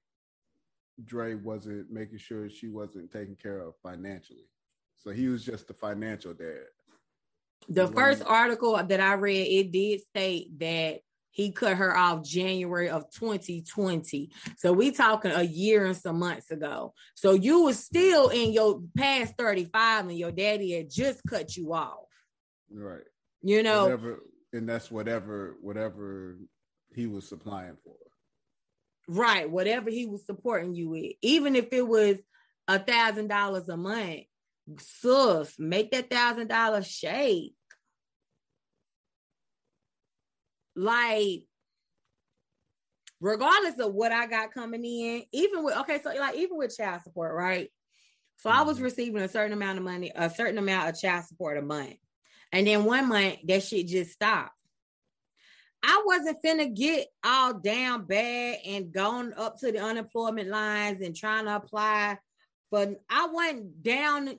[1.05, 4.49] Dre wasn't making sure she wasn't taken care of financially
[4.97, 6.67] so he was just the financial dad
[7.69, 11.01] The first article that I read, it did state that
[11.35, 14.31] he cut her off January of 2020.
[14.57, 16.95] So we talking a year and some months ago.
[17.15, 21.75] So you was still in your past 35 and your daddy had just cut you
[21.75, 22.07] off.
[22.71, 23.03] right
[23.43, 24.21] You know, whatever
[24.53, 26.39] and that's whatever whatever
[26.95, 27.97] he was supplying for
[29.09, 31.13] right, whatever he was supporting you with.
[31.21, 32.17] Even if it was
[32.69, 34.21] a thousand dollars a month,
[34.79, 37.55] sus, make that thousand dollars shake.
[40.77, 41.47] Like,
[43.21, 47.03] regardless of what I got coming in, even with okay, so like even with child
[47.03, 47.71] support, right?
[48.37, 48.83] So I was Mhm.
[48.83, 51.97] receiving a certain amount of money, a certain amount of child support a month.
[52.53, 54.53] And then one month that shit just stopped.
[55.83, 61.15] I wasn't finna get all down bad and going up to the unemployment lines and
[61.15, 62.19] trying to apply.
[62.71, 64.39] But I went down.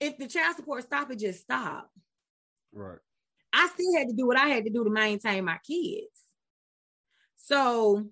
[0.00, 1.90] If the child support stopped, it just stopped.
[2.72, 2.98] right
[3.58, 6.06] I still had to do what I had to do to maintain my kids.
[7.36, 8.04] So,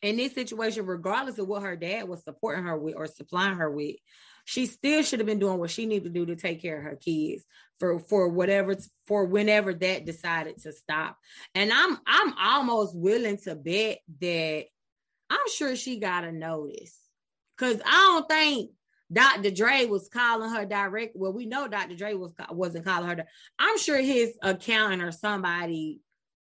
[0.00, 3.70] in this situation, regardless of what her dad was supporting her with or supplying her
[3.70, 3.96] with,
[4.46, 6.84] she still should have been doing what she needed to do to take care of
[6.84, 7.44] her kids
[7.78, 8.74] for for whatever
[9.06, 11.18] for whenever that decided to stop.
[11.54, 14.64] And I'm I'm almost willing to bet that
[15.28, 16.96] I'm sure she got a notice.
[17.58, 18.70] Cause I don't think
[19.12, 19.50] Dr.
[19.50, 21.16] Dre was calling her direct.
[21.16, 21.96] Well, we know Dr.
[21.96, 23.24] Dre was wasn't calling her.
[23.58, 26.00] I'm sure his accountant or somebody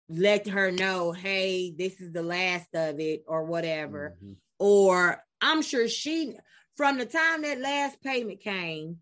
[0.08, 4.16] let her know, hey, this is the last of it, or whatever.
[4.16, 4.32] Mm-hmm.
[4.58, 6.36] Or I'm sure she,
[6.76, 8.98] from the time that last payment came,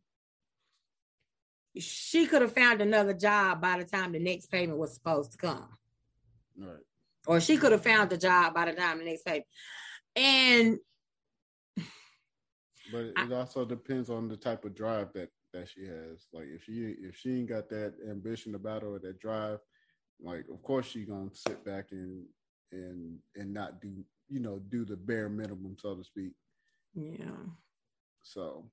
[1.78, 5.38] she could have found another job by the time the next payment was supposed to
[5.38, 5.68] come.
[6.56, 6.76] Right.
[7.26, 9.46] Or she could have found the job by the time the next payment.
[10.16, 10.78] And
[12.92, 16.26] but it also depends on the type of drive that that she has.
[16.32, 19.58] Like if she if she ain't got that ambition about her or that drive,
[20.20, 22.24] like of course she gonna sit back and
[22.70, 26.32] and and not do you know do the bare minimum, so to speak.
[26.94, 27.24] Yeah.
[28.22, 28.64] So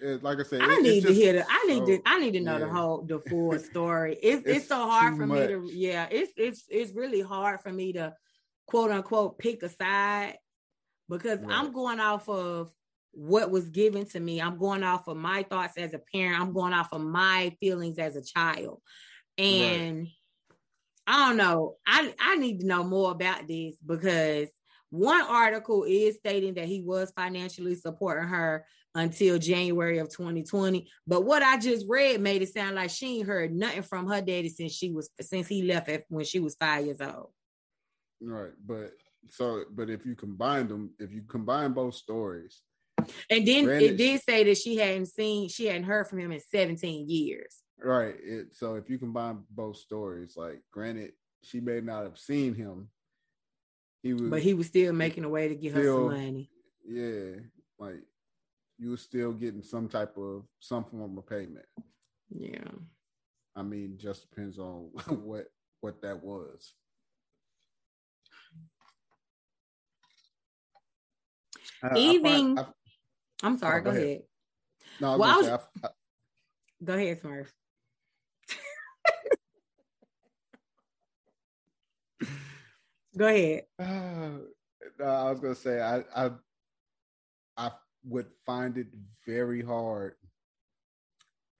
[0.00, 1.46] it, like I said, I need to hear the.
[1.48, 2.02] I need so, to.
[2.04, 2.66] I need to know yeah.
[2.66, 4.18] the whole the full story.
[4.22, 5.40] It's, it's, it's so hard for much.
[5.40, 5.70] me to.
[5.72, 8.14] Yeah, it's it's it's really hard for me to
[8.66, 10.36] quote unquote pick a side
[11.08, 11.56] because right.
[11.56, 12.70] I'm going off of
[13.12, 14.40] what was given to me.
[14.40, 16.40] I'm going off of my thoughts as a parent.
[16.40, 18.80] I'm going off of my feelings as a child.
[19.38, 20.08] And right.
[21.06, 21.76] I don't know.
[21.86, 24.48] I, I need to know more about this because
[24.90, 30.86] one article is stating that he was financially supporting her until January of 2020.
[31.06, 34.20] But what I just read made it sound like she ain't heard nothing from her
[34.20, 37.30] daddy since she was since he left when she was five years old.
[38.20, 38.52] Right.
[38.64, 38.92] But
[39.30, 42.60] so but if you combine them, if you combine both stories,
[43.30, 46.32] and then Granted, it did say that she hadn't seen, she hadn't heard from him
[46.32, 47.62] in 17 years.
[47.82, 48.14] Right.
[48.22, 52.88] It, so if you combine both stories, like granted, she may not have seen him.
[54.02, 56.50] He was, but he was still making a way to get still, her some money.
[56.88, 57.40] Yeah,
[57.78, 58.02] like
[58.78, 61.66] you were still getting some type of some form of payment.
[62.30, 62.70] Yeah.
[63.54, 65.46] I mean, just depends on what
[65.80, 66.74] what that was.
[71.96, 72.66] Even I find,
[73.42, 73.80] I'm sorry.
[73.80, 74.06] Oh, go, go ahead.
[74.06, 74.22] ahead.
[75.00, 75.88] No, well, I was, I, I,
[76.84, 77.48] go ahead, Smurf.
[83.16, 83.64] go ahead.
[83.78, 83.84] Uh,
[84.98, 86.30] no, I was gonna say I, I
[87.56, 87.70] I
[88.04, 88.88] would find it
[89.26, 90.14] very hard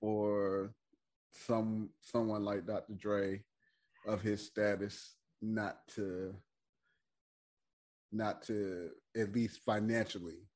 [0.01, 0.75] for
[1.33, 2.95] some someone like Dr.
[2.95, 3.43] Dre
[4.07, 6.35] of his status not to
[8.13, 10.47] not to at least financially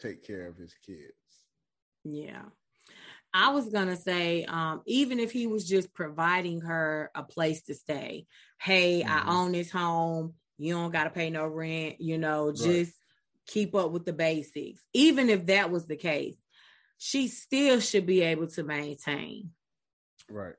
[0.00, 1.12] take care of his kids.
[2.04, 2.42] Yeah.
[3.32, 7.74] I was gonna say, um, even if he was just providing her a place to
[7.74, 8.26] stay,
[8.60, 9.28] hey, mm-hmm.
[9.28, 12.86] I own this home, you don't gotta pay no rent, you know, just right.
[13.46, 14.80] keep up with the basics.
[14.94, 16.36] Even if that was the case,
[16.96, 19.50] she still should be able to maintain.
[20.30, 20.54] Right.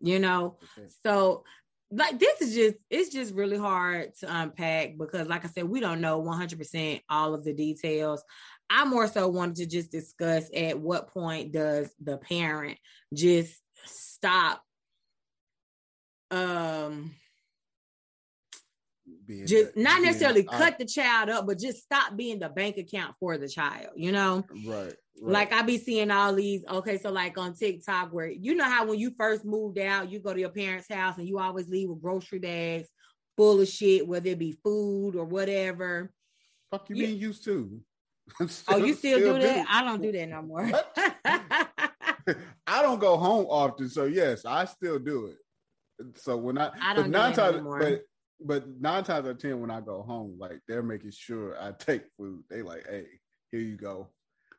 [0.00, 0.88] You know, okay.
[1.04, 1.44] so
[1.90, 5.80] like this is just it's just really hard to unpack because like i said we
[5.80, 8.22] don't know 100% all of the details
[8.70, 12.78] I more so wanted to just discuss at what point does the parent
[13.14, 14.62] just stop
[16.30, 17.12] um
[19.26, 22.38] being just that, not necessarily being, cut I, the child up, but just stop being
[22.38, 24.44] the bank account for the child, you know?
[24.50, 24.94] Right, right.
[25.16, 28.86] Like I be seeing all these, okay, so like on TikTok where you know how
[28.86, 31.88] when you first moved out, you go to your parents' house and you always leave
[31.88, 32.88] with grocery bags
[33.36, 36.12] full of shit, whether it be food or whatever.
[36.70, 37.80] Fuck you, you being used to.
[38.48, 39.56] still, oh, you still, still do that?
[39.56, 39.64] Do.
[39.68, 40.70] I don't do that no more.
[42.66, 46.18] I don't go home often, so yes, I still do it.
[46.18, 48.02] So when I, I don't nine times, but
[48.40, 51.72] but nine times out of ten, when I go home, like they're making sure I
[51.72, 52.44] take food.
[52.50, 53.06] They like, hey,
[53.50, 54.08] here you go.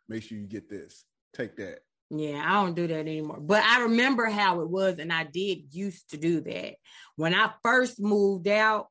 [0.07, 1.05] Make sure you get this.
[1.33, 1.79] Take that.
[2.09, 3.39] Yeah, I don't do that anymore.
[3.39, 6.75] But I remember how it was, and I did used to do that.
[7.15, 8.87] When I first moved out,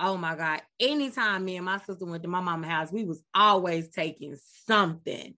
[0.00, 0.62] Oh my God.
[0.80, 4.34] Anytime me and my sister went to my mama's house, we was always taking
[4.66, 5.34] something.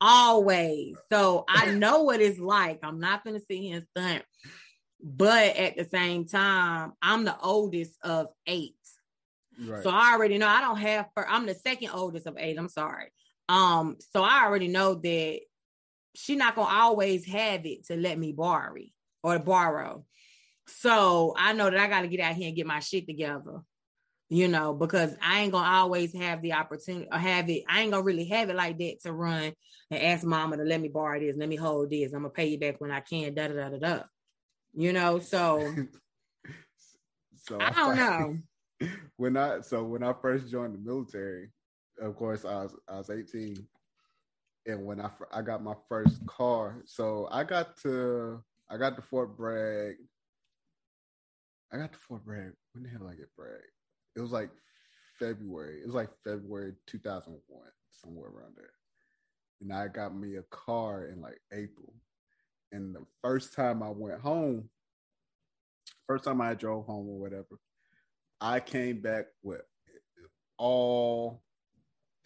[0.00, 0.96] Always.
[1.10, 2.78] So I know what it's like.
[2.84, 4.24] I'm not gonna sit here and stunt.
[5.02, 8.74] But at the same time, I'm the oldest of eight.
[9.60, 9.82] Right.
[9.82, 12.56] So I already know I don't have I'm the second oldest of eight.
[12.56, 13.08] I'm sorry.
[13.48, 15.40] Um, so I already know that
[16.14, 18.74] she's not gonna always have it to let me borrow
[19.24, 20.04] or borrow.
[20.68, 23.62] So I know that I got to get out here and get my shit together
[24.30, 27.64] you know, because I ain't gonna always have the opportunity or have it.
[27.68, 29.52] I ain't gonna really have it like that to run
[29.90, 32.12] and ask mama to let me borrow this, let me hold this.
[32.12, 33.34] I'm gonna pay you back when I can.
[33.34, 34.02] Da da da da da.
[34.74, 35.74] You know, so.
[37.36, 38.38] so I don't know.
[39.16, 41.48] When I so when I first joined the military,
[42.00, 43.56] of course I was I was 18,
[44.66, 49.02] and when I I got my first car, so I got to I got to
[49.02, 49.96] Fort Bragg.
[51.72, 52.52] I got to Fort Bragg.
[52.72, 53.64] When the hell did I get Bragg?
[54.16, 54.50] It was like
[55.18, 55.80] February.
[55.80, 58.70] It was like February 2001, somewhere around there.
[59.60, 61.94] And I got me a car in like April.
[62.72, 64.68] And the first time I went home,
[66.06, 67.58] first time I drove home or whatever,
[68.40, 69.62] I came back with
[70.58, 71.42] all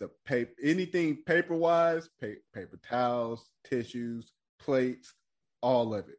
[0.01, 5.15] the paper, anything paper wise, pa- paper towels, tissues, plates,
[5.61, 6.19] all of it.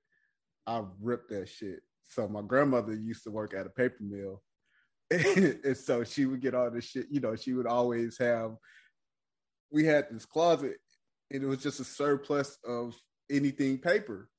[0.66, 1.82] I ripped that shit.
[2.08, 4.42] So my grandmother used to work at a paper mill.
[5.64, 8.56] and so she would get all this shit, you know, she would always have
[9.72, 10.78] we had this closet
[11.32, 12.96] and it was just a surplus of
[13.30, 14.30] anything paper.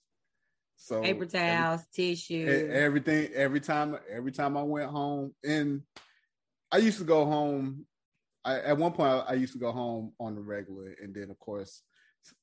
[0.77, 2.47] So Paper towels, tissue.
[2.71, 5.83] Everything every time every time I went home and
[6.71, 7.87] I used to go home
[8.45, 11.31] I at one point I, I used to go home on the regular and then
[11.31, 11.83] of course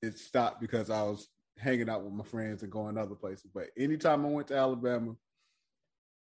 [0.01, 1.27] it stopped because I was
[1.57, 5.15] hanging out with my friends and going other places but anytime I went to Alabama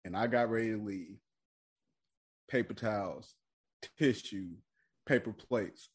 [0.05, 1.17] and I got ready to leave
[2.49, 3.35] paper towels
[3.99, 4.49] tissue
[5.07, 5.89] paper plates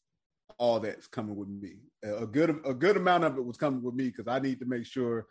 [0.58, 3.94] all that's coming with me a good a good amount of it was coming with
[3.94, 5.26] me because I need to make sure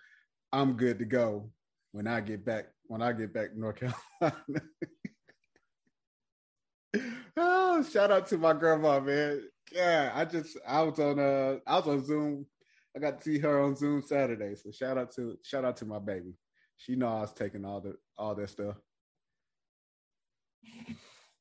[0.52, 1.52] I'm good to go
[1.92, 3.76] when I get back when I get back to North
[4.22, 4.62] Carolina.
[7.38, 9.42] oh, shout out to my grandma, man.
[9.72, 12.46] Yeah, I just I was on uh I was on Zoom.
[12.96, 14.56] I got to see her on Zoom Saturday.
[14.56, 16.34] So shout out to shout out to my baby.
[16.78, 18.76] She know I was taking all the all that stuff.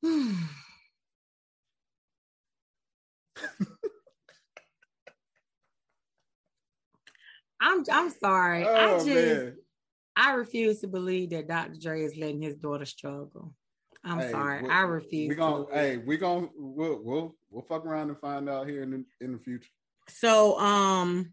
[7.61, 8.65] I'm I'm sorry.
[8.65, 9.57] I Oh just man.
[10.17, 11.79] I refuse to believe that Dr.
[11.81, 13.55] Dre is letting his daughter struggle.
[14.05, 14.69] I'm Hey, sorry.
[14.69, 15.29] I refuse.
[15.31, 18.91] We gonna hey, we gonna we'll we'll we'll fuck around and find out here in
[18.91, 19.71] the in the future.
[20.09, 21.33] So um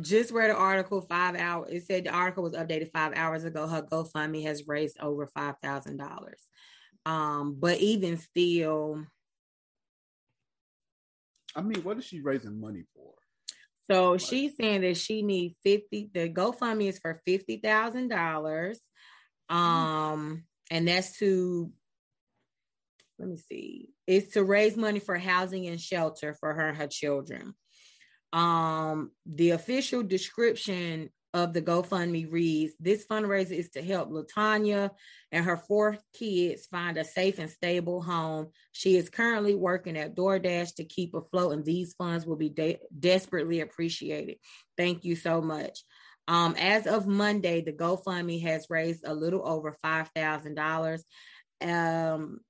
[0.00, 1.70] just read an article five hours.
[1.72, 3.66] It said the article was updated five hours ago.
[3.66, 6.40] Her GoFundMe has raised over five thousand dollars.
[7.08, 9.02] Um, but even still,
[11.56, 13.14] I mean, what is she raising money for?
[13.90, 18.78] so she's saying that she needs 50, the GoFundMe is for fifty thousand dollars.
[19.48, 21.72] Um, and that's to
[23.18, 26.88] let me see, it's to raise money for housing and shelter for her and her
[26.88, 27.54] children.
[28.34, 34.90] Um, the official description of the GoFundMe reads This fundraiser is to help Latanya
[35.30, 38.48] and her four kids find a safe and stable home.
[38.72, 42.80] She is currently working at DoorDash to keep afloat, and these funds will be de-
[42.98, 44.36] desperately appreciated.
[44.76, 45.84] Thank you so much.
[46.26, 51.04] Um, as of Monday, the GoFundMe has raised a little over five thousand dollars.
[51.60, 52.40] Um,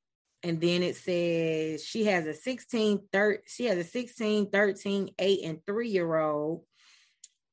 [0.42, 5.40] and then it says she has a 16 thir- she has a 16 13 8
[5.44, 6.62] and 3 year old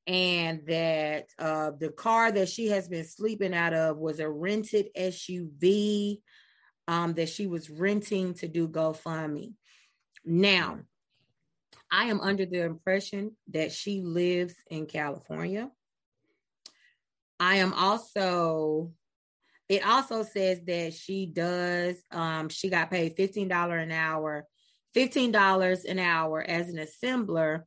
[0.07, 4.87] and that uh the car that she has been sleeping out of was a rented
[4.95, 6.21] SUV
[6.87, 9.53] um that she was renting to do GoFundMe.
[10.23, 10.79] Now,
[11.91, 15.71] I am under the impression that she lives in California.
[17.39, 18.91] I am also
[19.67, 24.45] it also says that she does um she got paid $15 an hour
[24.95, 27.63] $15 an hour as an assembler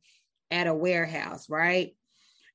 [0.51, 1.95] at a warehouse right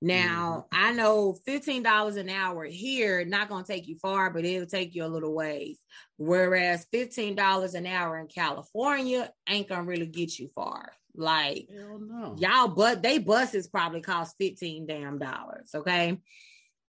[0.04, 4.66] now i know $15 an hour here not going to take you far but it'll
[4.66, 5.78] take you a little ways.
[6.16, 10.92] Whereas $15 an hour in california ain't to really get you far.
[11.16, 12.36] Like no.
[12.38, 16.18] y'all but they buses probably cost 15 damn dollars okay?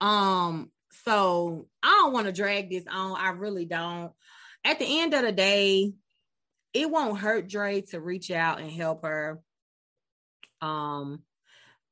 [0.02, 0.72] Um
[1.06, 4.12] so i don't want to drag this on i really don't.
[4.66, 5.94] At the end of the day
[6.74, 9.40] it won't hurt Dre to reach out and help her.
[10.62, 11.24] Um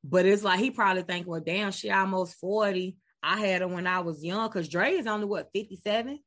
[0.07, 3.87] but it's like he probably think well damn she almost 40 i had her when
[3.87, 6.19] i was young because Dre is only what 57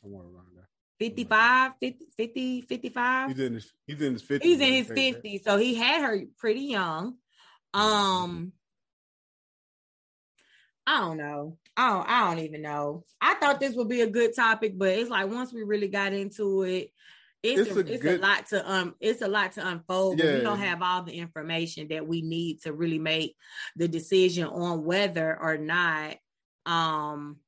[0.00, 0.68] Somewhere around there.
[0.98, 4.42] 55 50 50 55 He's in his he's in his 50s.
[4.42, 5.16] he's in his I think.
[5.18, 7.16] 50s so he had her pretty young
[7.74, 8.52] um
[10.86, 14.10] i don't know i don't i don't even know i thought this would be a
[14.10, 16.90] good topic but it's like once we really got into it
[17.42, 20.18] it's, It's a, a it's good- a lot to um it's a lot to unfold
[20.18, 23.36] but we don't have all the information that we need to really make
[23.76, 26.16] the decision on whether or not
[26.66, 27.38] um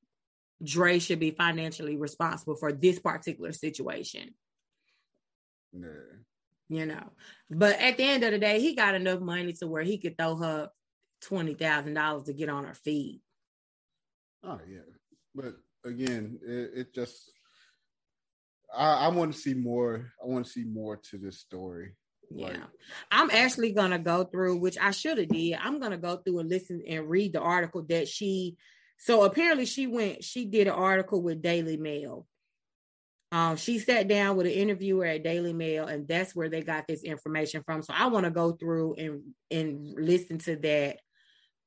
[0.62, 4.34] Dre should be financially responsible for this particular situation
[5.72, 5.88] Yeah.
[6.68, 7.11] you know.
[7.51, 10.16] But at the end of the day, he got enough money to where he could
[10.16, 10.70] throw her
[11.20, 13.20] twenty thousand dollars to get on her feet.
[14.42, 14.80] Oh yeah,
[15.34, 17.30] but again, it, it just
[18.77, 20.12] I, I want to see more.
[20.22, 21.95] I want to see more to this story.
[22.31, 22.47] Yeah.
[22.47, 22.61] Like,
[23.11, 25.59] I'm actually gonna go through, which I should have did.
[25.61, 28.57] I'm gonna go through and listen and read the article that she.
[28.99, 30.25] So apparently she went.
[30.25, 32.27] She did an article with Daily Mail.
[33.33, 36.87] Um, she sat down with an interviewer at Daily Mail, and that's where they got
[36.87, 37.83] this information from.
[37.83, 40.99] So I want to go through and and listen to that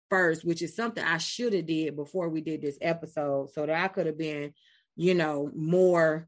[0.10, 3.84] first, which is something I should have did before we did this episode, so that
[3.84, 4.54] I could have been,
[4.96, 6.28] you know, more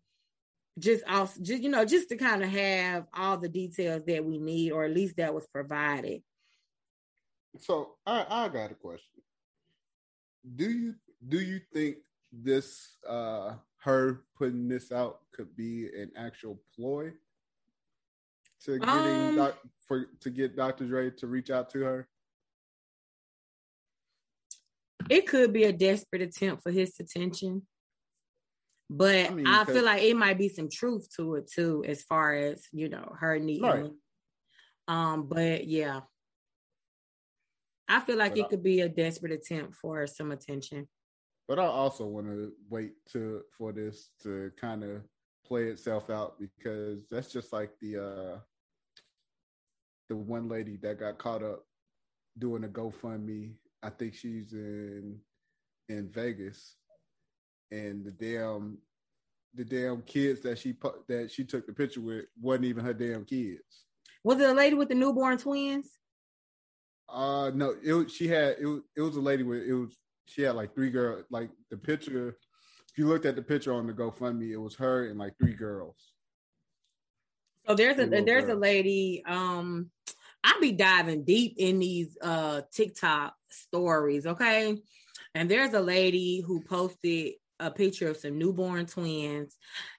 [0.80, 4.40] just also just you know just to kind of have all the details that we
[4.40, 6.22] need or at least that was provided
[7.58, 9.22] so I, I got a question.
[10.56, 10.96] Do you
[11.28, 11.98] do you think
[12.32, 17.12] this uh her putting this out could be an actual ploy
[18.66, 19.58] to getting Um, doc,
[19.88, 20.86] for to get Dr.
[20.86, 22.08] Dre to reach out to her?
[25.10, 27.66] it could be a desperate attempt for his attention
[28.90, 31.84] but I i, mean, feel 'cause- like it might be some truth to it too
[31.86, 33.92] as far as you know her needing Right.
[34.88, 36.02] um but yeah
[37.88, 40.88] i feel like But it I- could be a desperate attempt for some attention
[41.48, 45.02] But I also want to wait to for this to kind of
[45.46, 48.40] play itself out because that's just like the uh
[50.10, 51.66] the one lady that got caught up
[52.38, 53.56] doing a GoFundMe.
[53.82, 55.20] I think she's in
[55.88, 56.76] in Vegas,
[57.72, 58.78] and the damn
[59.56, 60.76] the damn kids that she
[61.08, 63.86] that she took the picture with wasn't even her damn kids.
[64.24, 65.98] was it a lady with the newborn twins
[67.08, 69.98] Uh no, it was, she had it was, it was a lady with it was
[70.28, 72.38] she had like three girls like the picture
[72.92, 75.54] if you looked at the picture on the GoFundMe, it was her and like three
[75.54, 75.96] girls.
[77.68, 79.24] So there's a Three there's a lady.
[79.28, 79.92] Um,
[80.44, 84.76] I be diving deep in these uh TikTok stories, okay?
[85.36, 89.58] And there's a lady who posted a picture of some newborn twins,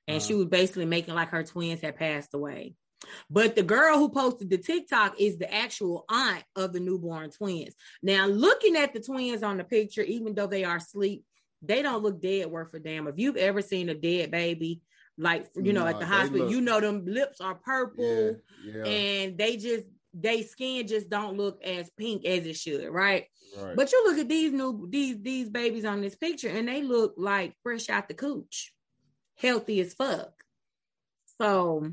[0.09, 0.41] and she Uh-huh.
[0.41, 2.75] was basically making like her twins had passed away.
[3.31, 7.75] But the girl who posted the TikTok is the actual aunt of the newborn twins.
[8.03, 11.25] Now, looking at the twins on the picture, even though they are asleep,
[11.63, 13.07] they don't look dead worth a damn.
[13.09, 14.83] If you've ever seen a dead baby,
[15.19, 18.85] like you know, at the hospital, look- you know them lips are purple Yeah, yeah,
[18.85, 23.27] and they just they skin just don't look as pink as it should, right?
[23.57, 23.77] right.
[23.77, 27.15] But you look at these new these these babies on this picture and they look
[27.17, 28.73] like fresh out the cooch,
[29.37, 30.33] healthy as fuck.
[31.41, 31.93] So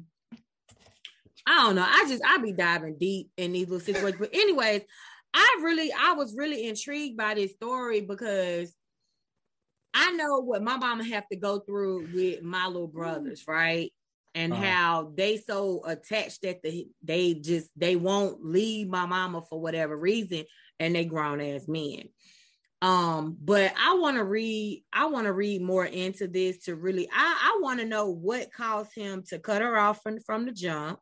[1.47, 1.85] I don't know.
[1.87, 4.19] I just I be diving deep in these little situations.
[4.19, 4.81] But anyways,
[5.33, 8.73] I really I was really intrigued by this story because
[9.93, 13.91] I know what my mama have to go through with my little brothers, right?
[14.35, 14.63] And Uh-huh.
[14.63, 19.97] how they so attached that the, they just they won't leave my mama for whatever
[19.97, 20.45] reason,
[20.79, 22.09] and they grown as men.
[22.79, 27.09] Um, but I want to read, I want to read more into this to really,
[27.11, 30.51] I, I want to know what caused him to cut her off from, from the
[30.51, 30.99] jump.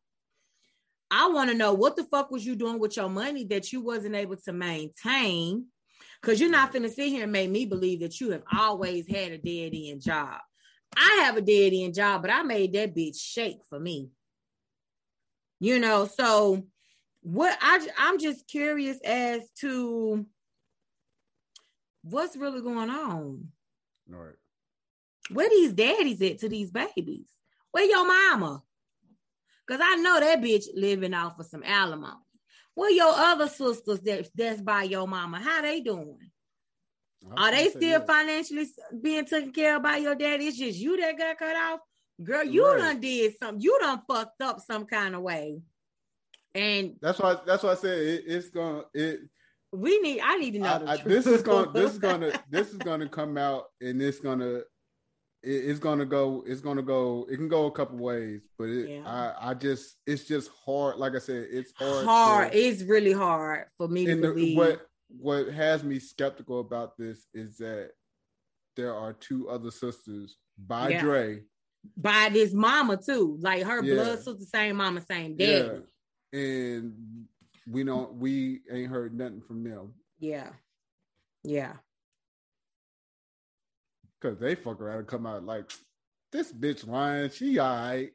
[1.11, 3.81] I want to know what the fuck was you doing with your money that you
[3.81, 5.65] wasn't able to maintain?
[6.21, 9.33] Because you're not finna sit here and make me believe that you have always had
[9.33, 10.39] a dead end job.
[10.97, 14.09] I have a dead end job, but I made that bitch shake for me.
[15.59, 16.65] You know, so
[17.21, 20.25] what I I'm just curious as to
[22.03, 23.49] what's really going on.
[24.07, 24.35] right.
[25.31, 27.27] Where these daddies at to these babies?
[27.71, 28.61] Where your mama?
[29.67, 32.13] Cause I know that bitch living off of some alimony.
[32.75, 35.39] Where your other sisters that that's by your mama?
[35.39, 36.19] How they doing?
[37.37, 38.67] Are they still financially
[39.01, 40.47] being taken care of by your daddy?
[40.47, 41.79] It's just you that got cut off.
[42.23, 42.77] Girl, you Right.
[42.77, 43.61] done did something.
[43.61, 45.59] You done fucked up some kind of way.
[46.53, 47.37] And That's why.
[47.45, 48.83] That's why I said it, it's gonna.
[48.93, 49.19] It.
[49.73, 51.13] we need I need to know the I, I, truth.
[51.13, 51.71] this is gonna.
[51.73, 52.31] This is gonna.
[52.49, 54.59] This is gonna come out, and it's gonna.
[55.43, 56.43] It, it's gonna go.
[56.47, 57.27] It's gonna go.
[57.29, 59.03] It can go a couple ways, but it, Yeah.
[59.05, 59.49] I.
[59.49, 59.97] I just.
[60.07, 60.95] It's just hard.
[60.97, 62.05] Like I said, it's hard.
[62.05, 62.51] hard.
[62.53, 64.57] to- It's really hard for me to the, believe.
[64.57, 67.91] what what has me skeptical about this is that
[68.75, 71.01] there are two other sisters by Yeah.
[71.01, 71.43] Dre.
[71.97, 73.37] by this mama too.
[73.39, 73.93] Like her Yeah.
[73.95, 75.83] blood sister, same mama, same dad.
[76.33, 76.39] Yeah.
[76.39, 77.27] And
[77.69, 79.93] we don't we ain't heard nothing from them.
[80.19, 80.51] Yeah.
[81.43, 81.77] Yeah.
[84.21, 85.71] Cause they fuck around and come out like
[86.31, 88.11] this bitch lying, she all right.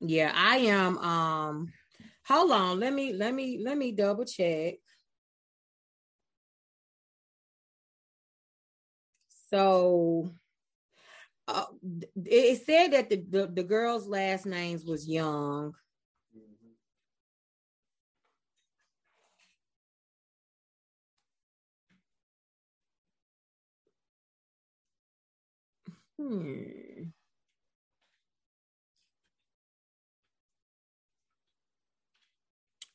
[0.00, 0.32] Yeah.
[0.34, 1.72] I am um
[2.26, 2.80] hold on.
[2.80, 4.74] Let me let me let me double check.
[9.52, 10.30] So
[11.46, 11.66] uh,
[12.24, 15.74] it said that the, the the girls' last names was Young.
[26.18, 27.10] Hmm.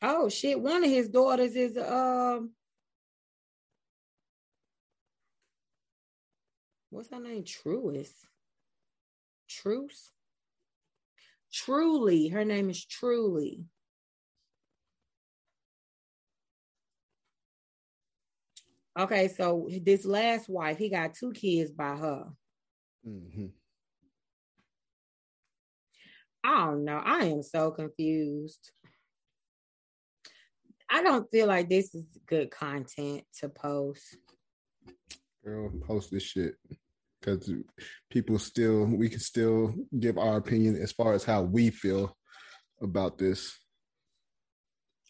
[0.01, 0.60] Oh shit!
[0.60, 2.51] One of his daughters is um,
[6.97, 7.43] what's her name?
[7.43, 8.25] Truist.
[9.47, 10.11] Truce.
[11.53, 13.63] Truly, her name is Truly.
[18.99, 22.33] Okay, so this last wife, he got two kids by her.
[23.05, 23.53] Mhm.
[26.43, 26.97] I don't know.
[26.97, 28.71] I am so confused.
[30.89, 34.17] I don't feel like this is good content to post.
[35.43, 36.55] Girl, post this shit
[37.20, 37.51] because
[38.09, 42.15] people still we can still give our opinion as far as how we feel
[42.82, 43.57] about this.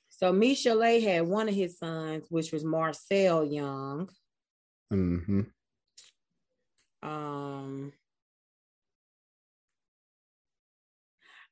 [0.10, 4.10] So Michel'le had one of his sons, which was Marcel Young.
[4.89, 5.41] hmm
[7.03, 7.93] Um,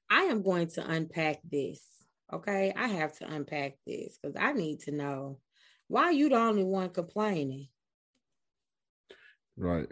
[0.10, 1.82] I am going to unpack this.
[2.34, 5.40] Okay, I have to unpack this because I need to know
[5.88, 7.68] why you the only one complaining.
[9.58, 9.88] Right.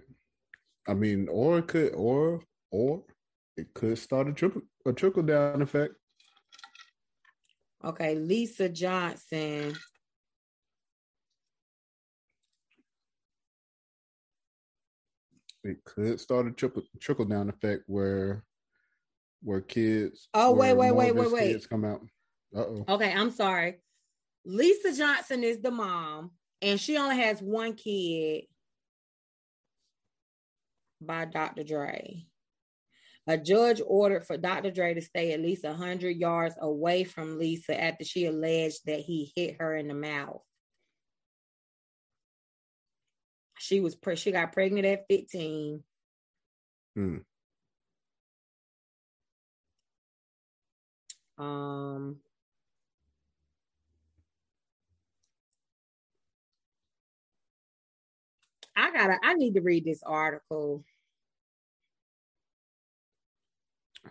[0.87, 3.03] I mean, or it could, or or
[3.55, 5.93] it could start a trickle a trickle down effect.
[7.83, 9.75] Okay, Lisa Johnson.
[15.63, 18.43] It could start a trickle trickle down effect where
[19.41, 20.27] where kids.
[20.33, 21.51] Oh, wait, where wait, more wait, wait, wait.
[21.53, 22.01] Kids come out.
[22.55, 22.85] Uh oh.
[22.89, 23.79] Okay, I'm sorry.
[24.45, 26.31] Lisa Johnson is the mom,
[26.61, 28.43] and she only has one kid
[31.05, 31.63] by Dr.
[31.63, 32.25] Dre.
[33.25, 34.71] A judge ordered for Dr.
[34.71, 39.31] Dre to stay at least 100 yards away from Lisa after she alleged that he
[39.35, 40.41] hit her in the mouth.
[43.59, 45.83] She was pre- she got pregnant at 15.
[46.95, 47.17] Hmm.
[51.37, 52.17] Um
[58.75, 60.83] I gotta I need to read this article.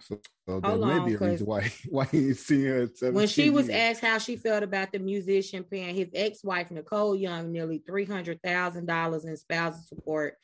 [0.01, 2.88] So, so that Hold may on, be a reason why why you ain't seen her.
[3.03, 7.14] At When she was asked how she felt about the musician paying his ex-wife Nicole
[7.14, 10.36] Young nearly three hundred thousand dollars in spousal support,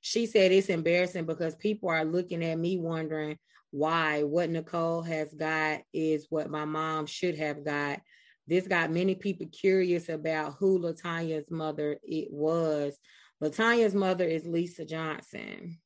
[0.00, 3.38] she said it's embarrassing because people are looking at me wondering
[3.70, 8.00] why what Nicole has got is what my mom should have got.
[8.48, 12.98] This got many people curious about who Latanya's mother it was.
[13.40, 15.78] Latanya's mother is Lisa Johnson.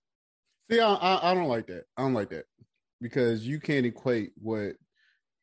[0.71, 1.85] See, I, I I don't like that.
[1.99, 2.47] I don't like that
[3.05, 4.77] because you can't equate what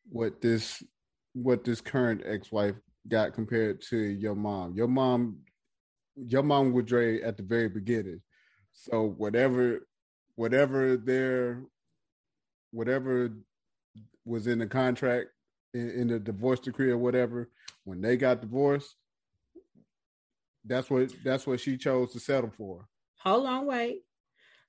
[0.09, 0.81] what this
[1.33, 2.73] what this current ex wife
[3.07, 4.73] got compared to your mom.
[4.73, 5.37] Your mom,
[6.15, 8.19] your mom with Dre at the very beginning.
[8.73, 9.81] So whatever
[10.37, 11.61] whatever their
[12.71, 13.29] whatever
[14.25, 15.27] was in the contract
[15.75, 17.51] in, in the divorce decree or whatever,
[17.83, 18.95] when they got divorced,
[20.65, 22.87] that's what that's what she chose to settle for.
[23.19, 24.01] Hold on, wait.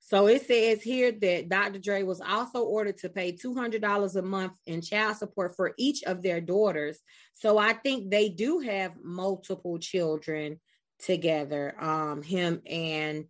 [0.05, 1.79] So it says here that Dr.
[1.79, 6.21] Dre was also ordered to pay $200 a month in child support for each of
[6.21, 6.99] their daughters.
[7.35, 10.59] So I think they do have multiple children
[10.99, 11.73] together.
[11.81, 13.25] Um, him and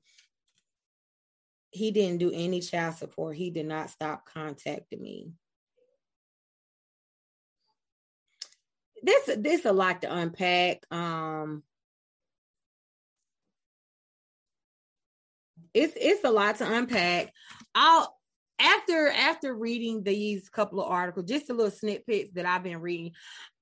[1.69, 3.36] he didn't do any child support.
[3.36, 5.28] He did not stop contacting me.
[9.03, 10.86] This this a lot to unpack.
[10.89, 11.61] Um,
[15.74, 17.32] it's it's a lot to unpack.
[17.76, 18.15] I'll
[18.59, 23.11] after after reading these couple of articles, just a little snippets that I've been reading,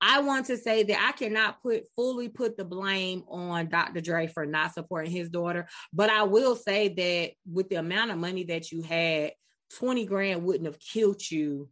[0.00, 4.00] I want to say that I cannot put fully put the blame on Dr.
[4.00, 8.18] Dre for not supporting his daughter, but I will say that with the amount of
[8.18, 9.32] money that you had,
[9.78, 11.68] 20 grand wouldn't have killed you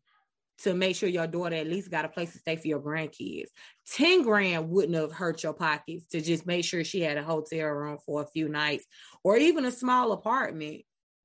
[0.62, 3.48] to make sure your daughter at least got a place to stay for your grandkids.
[3.92, 7.68] 10 grand wouldn't have hurt your pockets to just make sure she had a hotel
[7.68, 8.84] room for a few nights
[9.24, 10.82] or even a small apartment,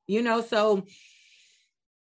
[0.08, 0.42] you know.
[0.42, 0.86] So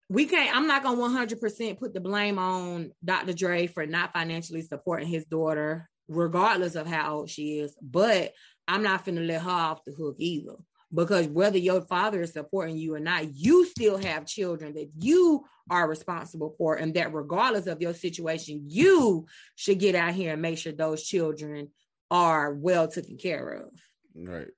[0.09, 3.33] we can't, I'm not going to 100% put the blame on Dr.
[3.33, 7.77] Dre for not financially supporting his daughter, regardless of how old she is.
[7.83, 8.33] But
[8.69, 10.55] I'm not going to let her off the hook either.
[10.95, 15.45] Because whether your father is supporting you or not, you still have children that you
[15.69, 16.77] are responsible for.
[16.77, 19.27] And that regardless of your situation, you
[19.57, 21.71] should get out here and make sure those children
[22.11, 23.71] are well taken care of.
[24.15, 24.49] Right.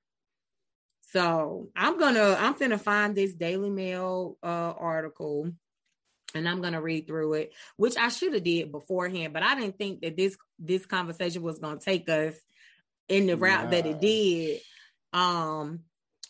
[1.13, 5.51] So I'm gonna I'm gonna find this Daily Mail uh, article
[6.35, 9.79] and I'm gonna read through it, which I should have did beforehand, but I didn't
[9.79, 12.35] think that this this conversation was gonna take us
[13.09, 14.61] in the route that it did.
[15.13, 15.81] Um,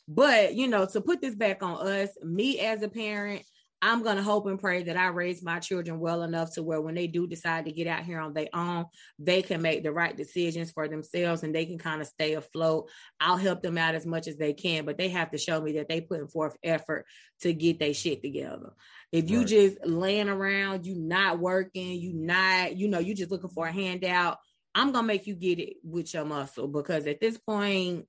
[0.09, 3.43] but you know, to put this back on us, me as a parent,
[3.83, 6.95] I'm gonna hope and pray that I raise my children well enough to where when
[6.95, 8.87] they do decide to get out here on their own,
[9.19, 12.89] they can make the right decisions for themselves and they can kind of stay afloat.
[13.21, 15.73] I'll help them out as much as they can, but they have to show me
[15.73, 17.05] that they putting forth effort
[17.43, 18.71] to get their shit together.
[19.13, 19.49] If you Right.
[19.49, 23.73] just laying around, you not working, you not, you know, you just looking for a
[23.73, 24.39] handout,
[24.75, 28.07] I'm gonna make you get it with your muscle because at this point,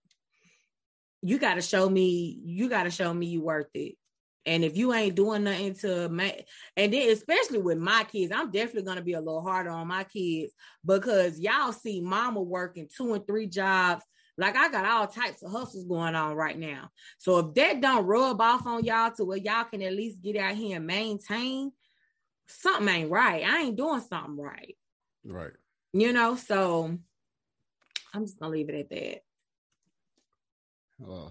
[1.21, 3.95] you gotta show me, you gotta show me you worth it.
[4.45, 6.47] And if you ain't doing nothing to make,
[6.77, 10.05] and then especially with my kids, I'm definitely gonna be a little harder on my
[10.05, 10.53] kids
[10.85, 14.03] because y'all see mama working two and three jobs.
[14.37, 16.91] Like I got all types of hustles going on right now.
[17.17, 20.37] So if that don't rub off on y'all to where y'all can at least get
[20.37, 21.71] out here and maintain,
[22.47, 23.43] something ain't right.
[23.43, 24.77] I ain't doing something right.
[25.25, 25.51] Right.
[25.91, 26.97] You know, so
[28.13, 29.21] I'm just gonna leave it at that.
[31.05, 31.29] Uh,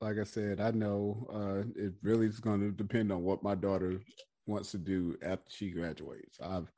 [0.00, 3.54] like I said, I know uh, it really is going to depend on what my
[3.54, 4.00] daughter
[4.46, 6.38] wants to do after she graduates.
[6.42, 6.70] I've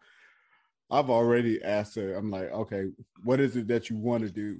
[0.90, 2.14] I've already asked her.
[2.14, 2.86] I'm like, okay,
[3.22, 4.58] what is it that you want to do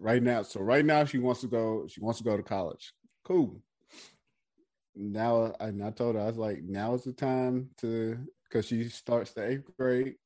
[0.00, 0.42] right now?
[0.42, 1.86] So right now she wants to go.
[1.88, 2.92] She wants to go to college.
[3.24, 3.62] Cool.
[4.94, 9.32] Now, I told her I was like, now is the time to because she starts
[9.32, 10.16] the eighth grade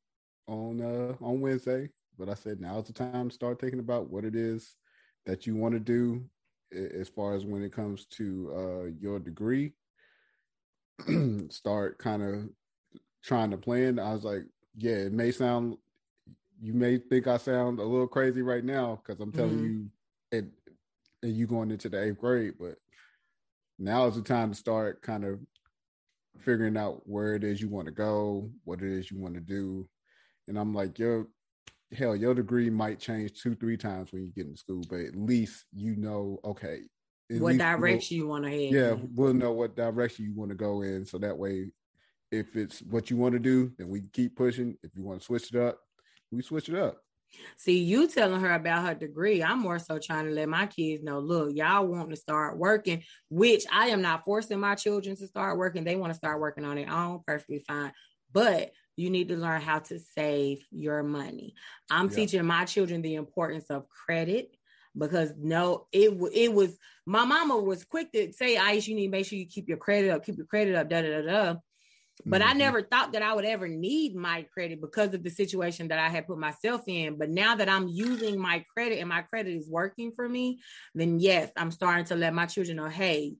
[0.48, 1.90] on uh on Wednesday.
[2.18, 4.74] But I said now is the time to start thinking about what it is
[5.26, 6.24] that you want to do
[6.72, 9.72] as far as when it comes to uh your degree.
[11.50, 12.48] start kind of
[13.22, 13.98] trying to plan.
[13.98, 14.44] I was like,
[14.76, 15.76] yeah, it may sound
[16.60, 19.62] you may think I sound a little crazy right now because I'm telling Mhm.
[19.62, 19.90] you
[20.32, 20.52] and
[21.22, 22.76] and you going into the eighth grade, but
[23.78, 25.40] now is the time to start kind of
[26.38, 29.40] figuring out where it is you want to go, what it is you want to
[29.40, 29.88] do.
[30.48, 31.28] And I'm like, your
[31.92, 35.16] hell, your degree might change two, three times when you get into school, but at
[35.16, 36.80] least you know, okay.
[37.30, 38.72] what direction you want to head?
[38.72, 39.10] yeah, in.
[39.14, 41.06] we'll know what direction you want to go in.
[41.06, 41.70] So that way,
[42.32, 44.76] if it's what you want to do, then we keep pushing.
[44.82, 45.78] If you want to switch it up,
[46.30, 46.98] we switch it up.
[47.56, 49.42] See, you telling her about her degree.
[49.42, 53.02] I'm more so trying to let my kids know, look, y'all want to start working,
[53.30, 55.84] which I am not forcing my children to start working.
[55.84, 57.92] They want to start working on their own, perfectly fine.
[58.32, 61.54] But you need to learn how to save your money.
[61.90, 62.14] I'm Yeah.
[62.14, 64.56] teaching my children the importance of credit
[64.96, 69.10] because no, it it was my mama was quick to say, Ice, you need to
[69.10, 71.60] make sure you keep your credit up, keep your credit up, da da da da.
[72.24, 72.54] But I Mhm.
[72.54, 76.08] never thought that I would ever need my credit because of the situation that I
[76.08, 77.18] had put myself in.
[77.18, 80.60] But now that I'm using my credit and my credit is working for me,
[80.94, 83.36] then yes, I'm starting to let my children know, hey,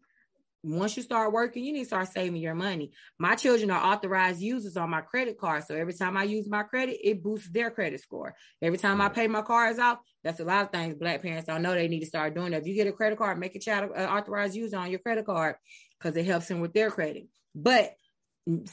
[0.67, 2.91] once you start working, you need to start saving your money.
[3.19, 5.65] My children are authorized users on my credit card.
[5.65, 8.35] So every time I use my credit, it boosts their credit score.
[8.61, 11.63] Every time I pay my cards off, that's a lot of things black parents don't
[11.63, 12.51] know they need to start doing.
[12.51, 12.63] That.
[12.63, 15.25] If you get a credit card, make a child uh, authorized user on your credit
[15.25, 15.55] card
[15.99, 17.29] because it helps them with their credit.
[17.55, 17.95] But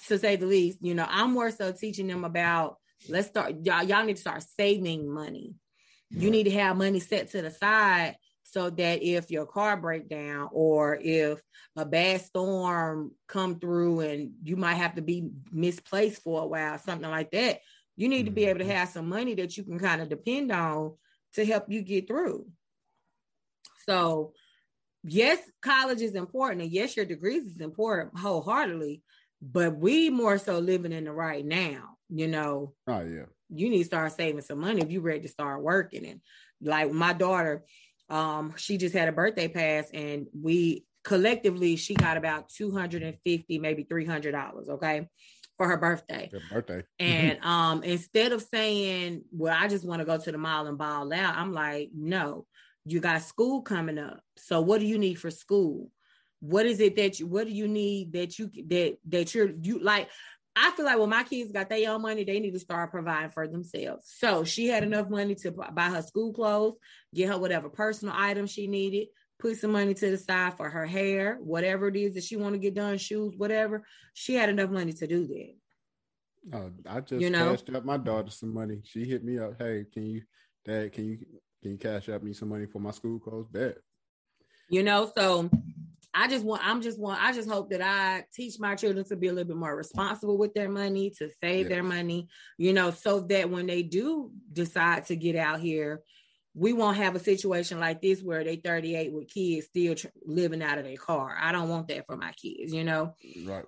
[0.08, 2.78] to say the least, you know, I'm more so teaching them about
[3.08, 5.54] let's start y'all, y'all need to start saving money.
[6.10, 8.16] You need to have money set to the side
[8.54, 11.42] so that if your car break down or if
[11.76, 16.78] a bad storm come through and you might have to be misplaced for a while,
[16.78, 17.62] something like that,
[17.96, 18.76] you need to be able to mm-hmm.
[18.76, 20.94] have some money that you can kind of depend on
[21.34, 22.46] to help you get through.
[23.88, 24.34] So,
[25.04, 29.02] yes, college is important, and yes, your degrees is important wholeheartedly,
[29.42, 31.98] but we more so living in the right now.
[32.08, 33.26] You know, Oh yeah.
[33.50, 36.06] you need to start saving some money if you're ready to start working.
[36.06, 36.22] And
[36.62, 37.64] like my daughter,
[38.10, 43.04] um, she just had a birthday pass, and we collectively she got about two hundred
[43.04, 44.70] and fifty, maybe three hundred dollars.
[44.70, 45.08] Okay.
[45.58, 46.30] For her birthday.
[46.32, 46.84] Good birthday.
[47.00, 50.80] And um, instead of saying, Well, I just want to go to the mall and
[50.80, 52.48] ball out, I'm like, No,
[52.86, 54.20] you got school coming up.
[54.38, 55.90] So what do you need for school?
[56.40, 59.80] What is it that you what do you need that you that that you're you
[59.80, 60.10] like?
[60.56, 63.32] I feel like when my kids got their own money, they need to start providing
[63.32, 64.14] for themselves.
[64.18, 66.76] So she had enough money to buy her school clothes,
[67.14, 69.08] get her whatever personal items she needed,
[69.40, 72.54] put some money to the side for her hair, whatever it is that she want
[72.54, 73.84] to get done, shoes, whatever.
[74.14, 75.56] She had enough money to do that.
[76.56, 77.50] Oh, I just You know?
[77.52, 78.82] cashed up my daughter some money.
[78.84, 79.56] She hit me up.
[79.60, 80.22] Hey, can you,
[80.66, 80.92] Dad?
[80.92, 81.18] Can you
[81.62, 83.48] can you cash up me some money for my school clothes?
[83.50, 83.78] Bet.
[84.70, 85.50] you know so
[86.14, 89.16] i just want i'm just want i just hope that i teach my children to
[89.16, 92.92] be a little bit more responsible with their money to save their money you know
[92.92, 96.02] so that when they do decide to get out here
[96.56, 100.62] we won't have a situation like this where they 38 with kids still tr- living
[100.62, 101.36] out of their car.
[101.40, 103.16] I don't want that for my kids you know?
[103.46, 103.66] Right.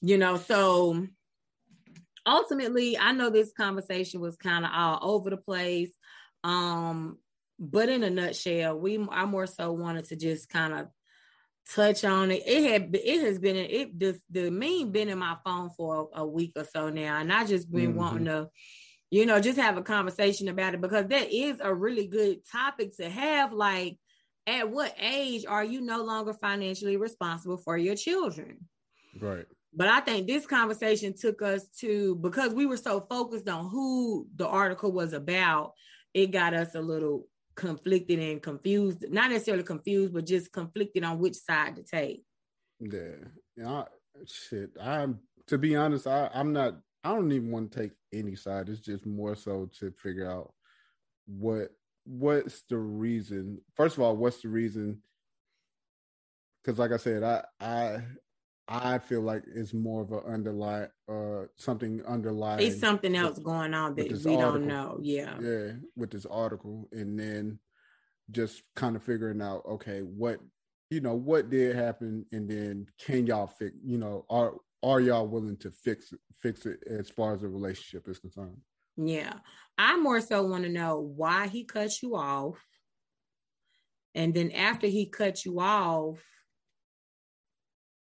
[0.00, 1.06] you know so
[2.26, 5.90] ultimately i know this conversation was kind of all over the place
[6.44, 7.18] um
[7.58, 10.88] but in a nutshell we i more so wanted to just kind of
[11.74, 12.42] touch on it.
[12.46, 16.20] It had it has been it the the meme been in my phone for a,
[16.20, 17.96] a week or so now, and I just been Mhm.
[17.96, 18.48] wanting to,
[19.10, 22.96] you know, just have a conversation about it because that is a really good topic
[22.96, 23.52] to have.
[23.52, 23.98] Like,
[24.46, 28.68] at what age are you no longer financially responsible for your children?
[29.20, 29.46] Right.
[29.72, 34.26] But I think this conversation took us to because we were so focused on who
[34.34, 35.74] the article was about,
[36.12, 37.28] it got us a little
[37.60, 39.04] conflicted and confused.
[39.10, 42.24] Not necessarily confused, but just conflicted on which side to take.
[42.80, 43.16] Yeah.
[43.66, 43.84] I,
[44.26, 44.70] shit.
[44.80, 48.70] I'm to be honest, I, I'm not I don't even want to take any side.
[48.70, 50.54] It's just more so to figure out
[51.26, 51.68] what
[52.04, 53.60] what's the reason.
[53.76, 55.02] First of all, what's the reason?
[56.64, 58.02] Because like I said, I I
[58.72, 63.74] I feel like it's more of an underlying uh something underlying It's something else going
[63.74, 64.98] on that we don't know.
[65.02, 65.34] Yeah.
[65.40, 67.58] yeah with this article and then
[68.30, 70.38] just kind of figuring out okay what
[70.88, 74.54] you know what did happen and then can y'all fix you know are
[74.84, 78.56] are y'all willing to fix fix it as far as the relationship is concerned
[78.96, 79.34] Yeah.
[79.76, 82.58] I more so want to know why he cut you off.
[84.14, 86.18] And then after he cut you off,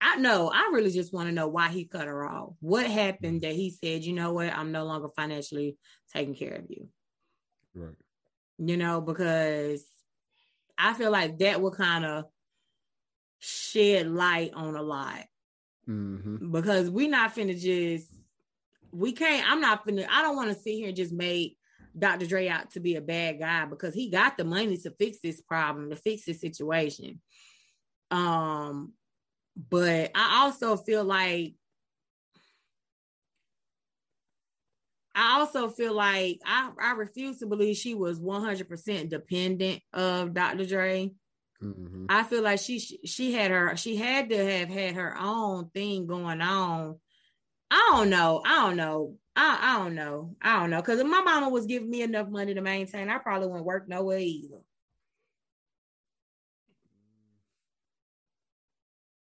[0.01, 2.53] I know, I really just want to know why he cut her off.
[2.61, 5.77] What happened that he said, you know what, I'm no longer financially
[6.13, 6.87] taking care of you.
[7.75, 7.95] right
[8.57, 9.83] You know, because
[10.77, 12.25] I feel like that will kind of
[13.39, 15.23] shed light on a lot
[15.87, 16.51] mm-hmm.
[16.51, 18.07] because we not finna just
[18.91, 21.57] we can't i'm not finna i don't want to sit here and just make
[21.97, 25.19] dr dre out to be a bad guy because he got the money to fix
[25.23, 27.21] this problem to fix this situation
[28.11, 28.91] um
[29.55, 31.53] but i also feel like
[35.15, 40.65] I also feel like I, I refuse to believe she was 100% dependent of Dr.
[40.65, 41.11] Dre.
[41.61, 42.05] Mm-hmm.
[42.07, 46.07] I feel like she she had her she had to have had her own thing
[46.07, 46.99] going on.
[47.69, 48.41] I don't know.
[48.45, 49.17] I don't know.
[49.35, 50.35] I, I don't know.
[50.41, 50.81] I don't know.
[50.81, 53.89] Because if my mama was giving me enough money to maintain, I probably wouldn't work
[53.89, 54.61] nowhere either.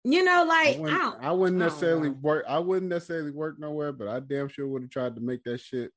[0.09, 2.19] You know, like I I, wouldn't, I wouldn't I don't necessarily know.
[2.23, 5.43] work I wouldn't necessarily work nowhere but I damn sure would have tried to make
[5.45, 5.91] that shit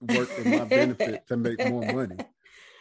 [0.00, 2.16] work in my benefit to make more money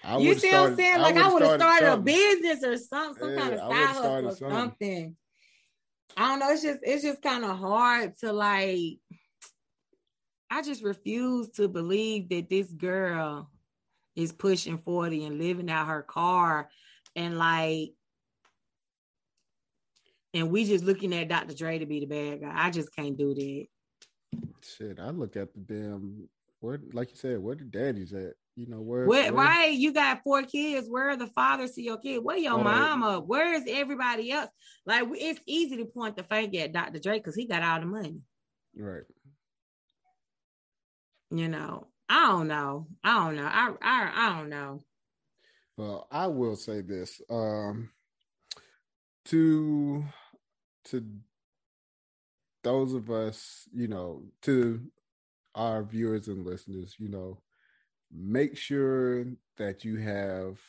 [0.03, 1.01] I you see what I'm saying?
[1.01, 3.69] Like I would have started, a business or some some Yeah, kind of I side
[3.69, 4.57] would've hustle started or something.
[4.57, 5.15] something.
[6.17, 6.49] I don't know.
[6.49, 8.97] It's just it's just kind of hard to like.
[10.49, 13.49] I just refuse to believe that this girl
[14.15, 16.69] is pushing 40 and living out her car
[17.15, 17.91] and like
[20.33, 21.53] and we just looking at Dr.
[21.53, 22.51] Dre to be the bad guy.
[22.53, 23.65] I just can't do that.
[24.63, 26.29] Shit, I look at the damn
[26.59, 28.33] where, like you said, where the daddy's at.
[28.55, 29.05] You know where?
[29.07, 29.71] Where, where- right?
[29.73, 30.87] You got four kids.
[30.89, 32.19] Where are the fathers to your kid?
[32.23, 32.63] Where your Right.
[32.65, 33.19] mama?
[33.21, 34.49] Where is everybody else?
[34.85, 36.99] Like it's easy to point the finger at Dr.
[36.99, 38.17] Dre because he got all the money.
[38.75, 39.03] Right.
[41.29, 42.87] You know, I don't know.
[43.03, 43.45] I don't know.
[43.47, 44.83] I I, I don't know.
[45.77, 47.21] Well, I will say this.
[47.29, 47.89] Um,
[49.25, 50.03] to
[50.85, 51.05] to
[52.63, 54.81] those of us, you know, to
[55.55, 57.41] our viewers and listeners, you know,
[58.11, 59.25] make sure
[59.57, 60.59] that you have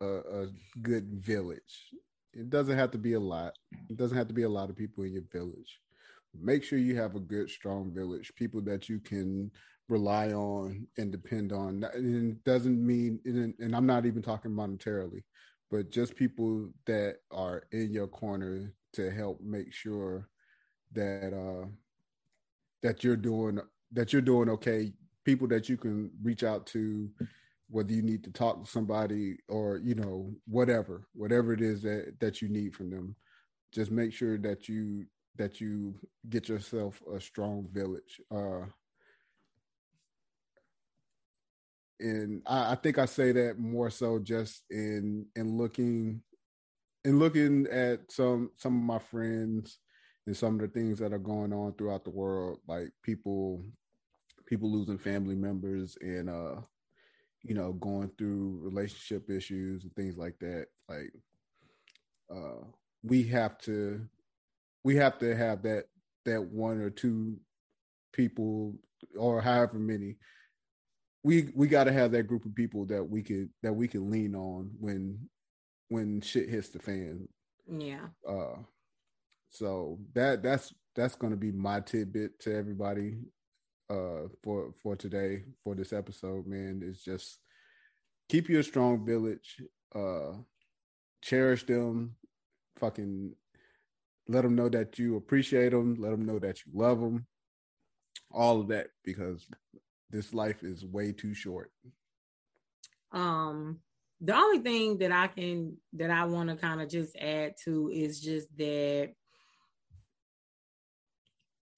[0.00, 0.46] a, a
[0.82, 1.90] good village.
[2.32, 3.54] It doesn't have to be a lot.
[3.88, 5.80] It doesn't have to be a lot of people in your village.
[6.36, 9.52] Make sure you have a good, strong village, people that you can
[9.88, 11.84] rely on and depend on.
[11.94, 15.22] And it doesn't mean, and and I'm not even talking monetarily,
[15.70, 20.28] but just people that are in your corner to help make sure
[20.92, 21.66] that uh
[22.82, 23.58] that you're doing
[23.92, 24.92] that you're doing okay.
[25.24, 27.08] People that you can reach out to,
[27.70, 32.14] whether you need to talk to somebody or you know whatever, whatever it is that
[32.20, 33.16] that you need from them.
[33.72, 35.06] Just make sure that you
[35.36, 35.94] that you
[36.28, 38.20] get yourself a strong village.
[38.30, 38.66] Uh,
[42.00, 46.22] and I, I think I say that more so just in in looking
[47.04, 49.78] in looking at some some of my friends
[50.26, 53.64] and some of the things that are going on throughout the world, like people
[54.46, 56.56] people losing family members and uh
[57.42, 60.66] you know going through relationship issues and things like that.
[60.88, 61.12] Like
[62.34, 62.64] uh
[63.02, 64.06] we have to
[64.82, 65.84] we have to have that
[66.24, 67.36] that one or two
[68.12, 68.74] people
[69.18, 70.16] or however many
[71.22, 74.10] we we got to have that group of people that we could that we can
[74.10, 75.18] lean on when
[75.94, 77.28] when shit hits the fan
[77.70, 78.06] Yeah.
[78.28, 78.56] uh
[79.50, 83.16] so that that's that's going to be my tidbit to everybody
[83.90, 87.38] uh for for today for this episode man is just
[88.28, 89.62] keep your strong village
[89.94, 90.32] uh
[91.22, 92.16] cherish them
[92.78, 93.34] fucking
[94.28, 97.26] let them know that you appreciate them, let them know that you love them,
[98.30, 99.46] all of that because
[100.08, 101.70] this life is way too short.
[103.12, 103.80] Um,
[104.20, 107.90] the only thing that I can that I want to kind of just add to
[107.92, 109.12] is just that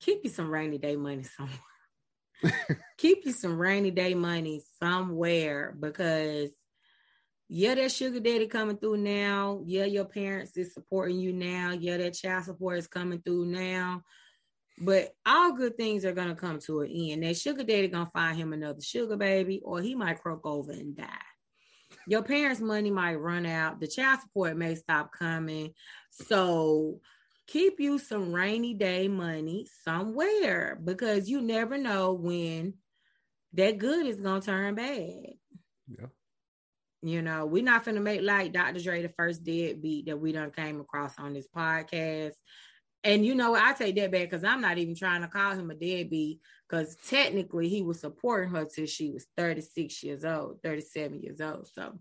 [0.00, 2.80] keep you some rainy day money somewhere.
[2.98, 6.50] keep you some rainy day money somewhere because
[7.48, 9.62] yeah, that sugar daddy coming through now.
[9.64, 11.70] Yeah, your parents is supporting you now.
[11.70, 14.02] Yeah, that child support is coming through now.
[14.78, 17.22] But all good things are gonna come to an end.
[17.22, 20.96] That sugar daddy gonna find him another sugar baby, or he might croak over and
[20.96, 21.06] die.
[22.06, 23.80] Your parents' money might run out.
[23.80, 25.72] The child support may stop coming.
[26.10, 27.00] So
[27.46, 32.74] keep you some rainy day money somewhere because you never know when
[33.54, 35.34] that good is gonna turn bad.
[35.88, 36.06] Yeah.
[37.02, 38.80] You know, we're not gonna make like Dr.
[38.80, 42.34] Dre the first deadbeat that we done came across on this podcast.
[43.06, 43.62] And you know, what?
[43.62, 46.96] I take that back because I'm not even trying to call him a deadbeat because
[47.08, 51.68] technically he was supporting her till she was 36 years old, 37 years old.
[51.72, 52.00] So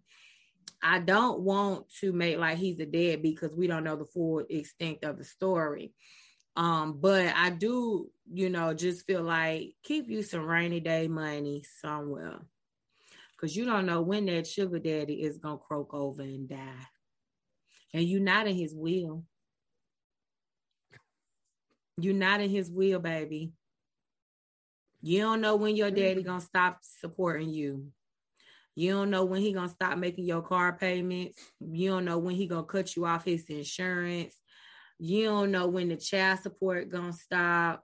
[0.82, 4.45] I don't want to make like he's a deadbeat because we don't know the full
[4.49, 5.94] extent of the story.
[6.56, 11.64] Um, but I do, you know, just feel like keep you some rainy day money
[11.82, 12.40] somewhere.
[13.40, 16.88] Cause you don't know when that sugar daddy is gonna croak over and die.
[17.94, 19.23] And you're not in his will.
[21.98, 23.54] You're not in his will, baby.
[25.02, 27.92] You don't know when your daddy gonna stop supporting you.
[28.76, 31.40] You don't know when he gonna stop making your car payments.
[31.60, 34.36] You don't know when he gonna cut you off his insurance.
[35.00, 37.84] You don't know when the child support gonna stop.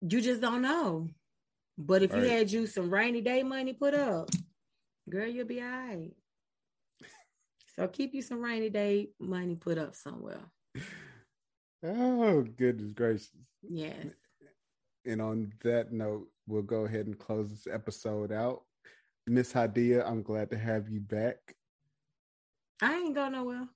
[0.00, 1.10] You just don't know.
[1.76, 2.30] But if you Right.
[2.30, 4.30] had you some rainy day money put up,
[5.08, 6.12] girl, you'll be all right.
[7.74, 10.40] So keep you some rainy day money put up somewhere.
[11.84, 13.30] Oh, goodness gracious.
[13.68, 14.06] Yes.
[15.04, 18.62] And on that note, we'll go ahead and close this episode out.
[19.26, 21.36] Miss Hadia, I'm glad to have you back.
[22.80, 23.68] I ain't go nowhere.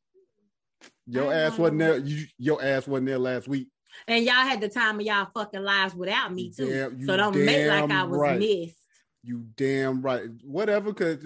[1.06, 2.00] Your ass wasn't nowhere.
[2.00, 2.08] there.
[2.08, 3.68] You, your ass wasn't there last week.
[4.06, 6.70] And y'all had the time of y'all fucking lives without me too.
[6.70, 8.38] Damn- so don't make like I was right.
[8.38, 8.77] missed.
[9.24, 10.22] You damn right.
[10.42, 11.24] Whatever, because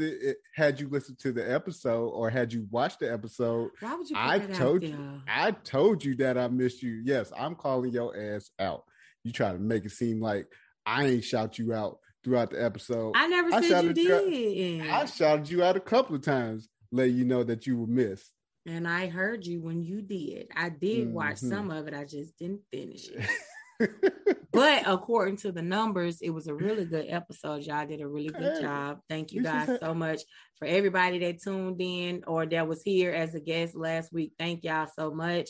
[0.56, 4.16] had you listened to the episode or had you watched the episode, Why would you
[4.18, 5.20] I told you.
[5.28, 7.02] I told you that I missed you.
[7.04, 8.84] Yes, I'm calling your ass out.
[9.24, 10.46] You try to make it seem like
[10.86, 13.12] I ain't shout you out throughout the episode.
[13.14, 14.80] I never I said you shouted you out- did.
[14.90, 18.32] I shouted you out a couple of times, let you know that you were missed.
[18.64, 20.46] and I heard you when you did.
[20.56, 21.48] I did watch Mhm.
[21.48, 21.94] some of it.
[21.94, 23.20] I just didn't finish it.
[24.52, 27.64] But according to the numbers, it was a really good episode.
[27.64, 29.00] Y'all did a really good Hey, job.
[29.08, 30.20] Thank you guys so much
[30.58, 34.34] for everybody that tuned in or that was here as a guest last week.
[34.38, 35.48] Thank y'all so much.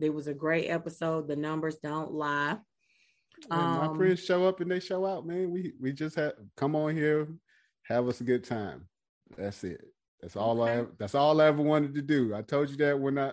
[0.00, 1.28] It was a great episode.
[1.28, 2.58] The numbers don't lie.
[3.50, 5.50] And my Um, friends show up and they show out, man.
[5.50, 7.28] We we just have come on here,
[7.84, 8.86] have us a good time.
[9.36, 9.80] That's it.
[10.20, 10.78] That's all I Okay.
[10.80, 12.34] ever, that's all I ever wanted to do.
[12.34, 13.32] I told you that when I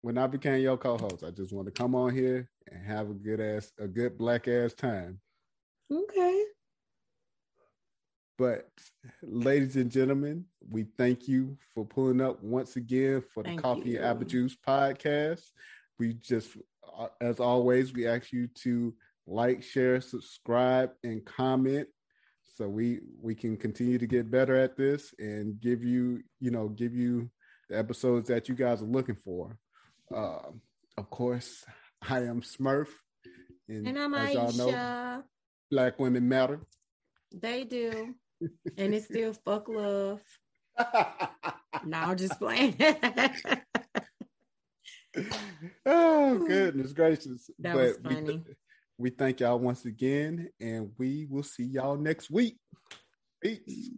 [0.00, 1.24] when I became your co-host.
[1.24, 4.48] I just want to come on here and have a good ass a good black
[4.48, 5.20] ass time.
[5.90, 6.44] Okay.
[8.36, 8.68] But
[9.22, 13.90] ladies and gentlemen, we thank you for pulling up once again for the Thank Coffee
[13.90, 13.96] you.
[13.98, 15.42] and Apple Juice podcast.
[16.00, 16.56] We just,
[16.98, 18.92] uh, as always, we ask you to
[19.26, 21.86] like, share, subscribe, and comment,
[22.56, 26.68] so we we can continue to get better at this and give you, you know,
[26.68, 27.30] give you
[27.68, 29.56] the episodes that you guys are looking for.
[30.12, 30.50] Uh,
[30.96, 31.64] of course,
[32.08, 32.88] I am Smurf,
[33.68, 35.22] And I'm as y'all know, Aisha.
[35.70, 36.60] Black women matter.
[37.32, 38.14] They do.
[38.76, 40.20] and it's still fuck love.
[41.84, 42.76] No, I'm just playing.
[45.84, 48.42] oh goodness gracious That was we, funny.
[48.96, 52.56] we thank y'all once again and we will see y'all next week
[53.42, 53.90] peace